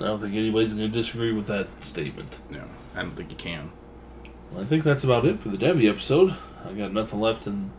[0.00, 2.40] I don't think anybody's going to disagree with that statement.
[2.50, 2.62] No,
[2.94, 3.70] I don't think you can.
[4.56, 6.36] I think that's about it for the Devy episode.
[6.68, 7.70] I got nothing left in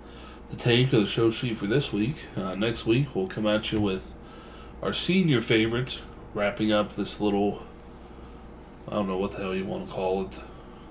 [0.49, 2.25] the tank or the show sheet for this week.
[2.35, 4.15] Uh, next week we'll come at you with
[4.81, 6.01] our senior favorites,
[6.33, 7.65] wrapping up this little.
[8.87, 10.39] I don't know what the hell you want to call it.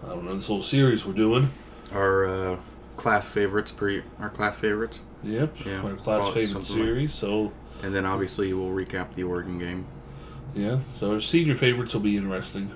[0.05, 1.49] I don't know this little series we're doing.
[1.93, 2.57] Our uh,
[2.97, 7.15] class favorites, pre our class favorites, Yep, Yeah, our class favorite something like- series.
[7.15, 9.87] So and then obviously we'll recap the Oregon game.
[10.55, 12.71] yeah, so our senior favorites will be interesting.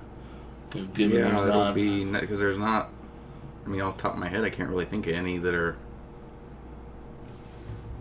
[0.94, 2.90] Given yeah, there's it'll not, be because there's not.
[3.66, 5.54] I mean, off the top of my head, I can't really think of any that
[5.54, 5.76] are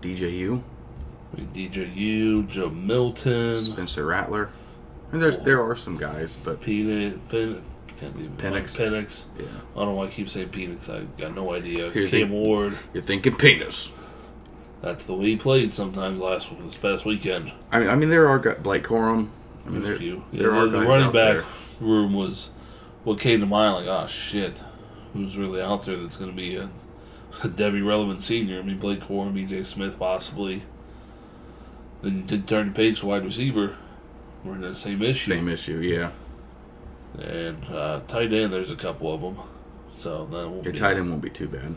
[0.01, 0.61] DJU,
[1.37, 4.49] DJU, Joe Milton, Spencer Rattler.
[5.11, 7.61] And there's there are some guys, but Penix, Pen,
[7.97, 8.77] can't Penix.
[8.79, 9.23] Penix.
[9.37, 9.45] yeah,
[9.75, 10.89] I don't know why I keep saying Penix.
[10.89, 11.91] I got no idea.
[11.91, 12.77] Here, Cam they- Ward.
[12.93, 13.91] you're thinking penis.
[14.81, 17.51] That's the way he played sometimes last this past weekend.
[17.71, 19.29] I mean, I mean there are guys, Blake Corum.
[19.65, 20.23] I mean, There's there, a few.
[20.31, 21.45] there Yeah, are the, running out back there.
[21.81, 22.51] room was
[23.03, 23.85] what came to mind.
[23.85, 24.63] Like, oh shit,
[25.13, 26.69] who's really out there that's going to be a,
[27.43, 28.59] a Devy relevant senior?
[28.59, 29.63] I mean, Blake Corum, B.J.
[29.63, 30.63] Smith, possibly.
[32.01, 33.75] Then you did turn the page to wide receiver.
[34.43, 35.31] We're in the same issue.
[35.31, 36.11] Same issue, yeah.
[37.21, 39.37] And uh, tight end, there's a couple of them.
[39.97, 41.75] So that won't Your be tight end won't be too bad.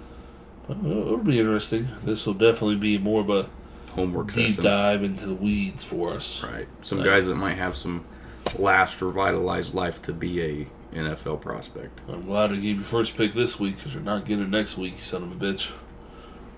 [0.68, 1.88] It'll be interesting.
[2.04, 3.48] This will definitely be more of a
[3.92, 4.64] Homework deep session.
[4.64, 6.42] dive into the weeds for us.
[6.42, 6.68] Right.
[6.82, 8.04] Some guys that might have some
[8.58, 12.00] last revitalized life to be a NFL prospect.
[12.08, 14.78] I'm glad I gave you first pick this week because you're not getting it next
[14.78, 15.72] week, you son of a bitch.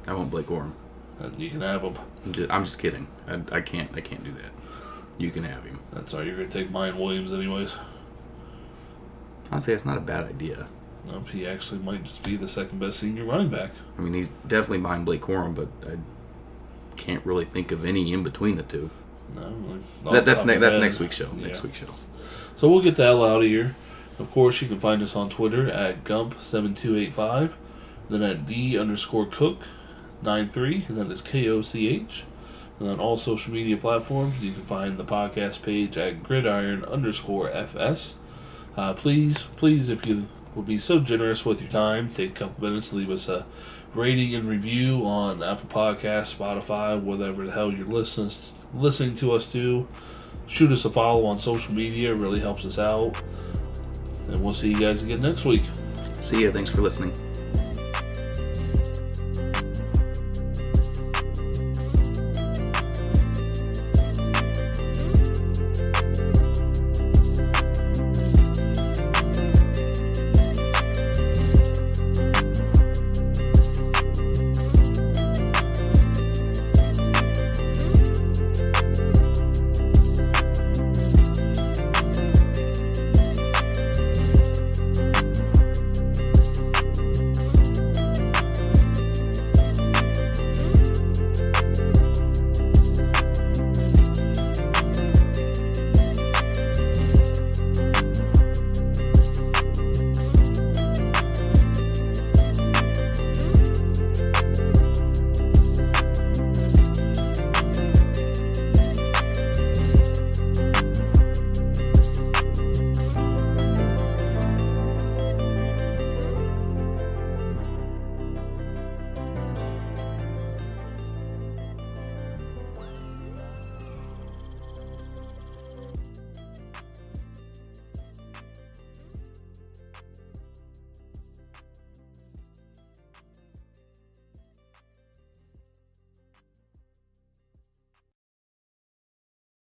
[0.06, 0.48] I want Blake.
[0.50, 1.96] And you can have him.
[2.24, 3.06] I'm just, I'm just kidding.
[3.26, 3.90] I, I can't.
[3.94, 4.52] I can't do that.
[5.18, 5.78] You can have him.
[5.92, 6.26] That's all right.
[6.26, 7.74] You're going to take Miyan Williams, anyways.
[9.50, 10.66] Honestly, that's not a bad idea.
[11.30, 13.70] He actually might just be the second best senior running back.
[13.98, 15.98] I mean, he's definitely behind Blake Corum, but I
[16.96, 18.90] can't really think of any in between the two.
[19.36, 19.42] No,
[20.02, 21.30] like, That, that's ne- that's next week's show.
[21.32, 21.64] Next Yeah.
[21.66, 21.88] week's show.
[22.56, 23.74] So we'll get the hell out of here.
[24.18, 27.52] Of course, you can find us on Twitter at Gump7285,
[28.08, 29.62] then at D underscore Cook
[30.22, 32.24] 93, and then it's K O C H.
[32.80, 38.16] And all social media platforms, you can find the podcast page at Gridiron underscore FS.
[38.76, 42.68] Uh, please, please, if you would be so generous with your time, take a couple
[42.68, 43.46] minutes, leave us a
[43.94, 48.30] rating and review on Apple Podcasts, Spotify, whatever the hell you're listening
[48.76, 49.86] listening to us to.
[50.46, 53.20] Shoot us a follow on social media; it really helps us out.
[54.28, 55.62] And we'll see you guys again next week.
[56.20, 56.52] See ya.
[56.52, 57.33] Thanks for listening.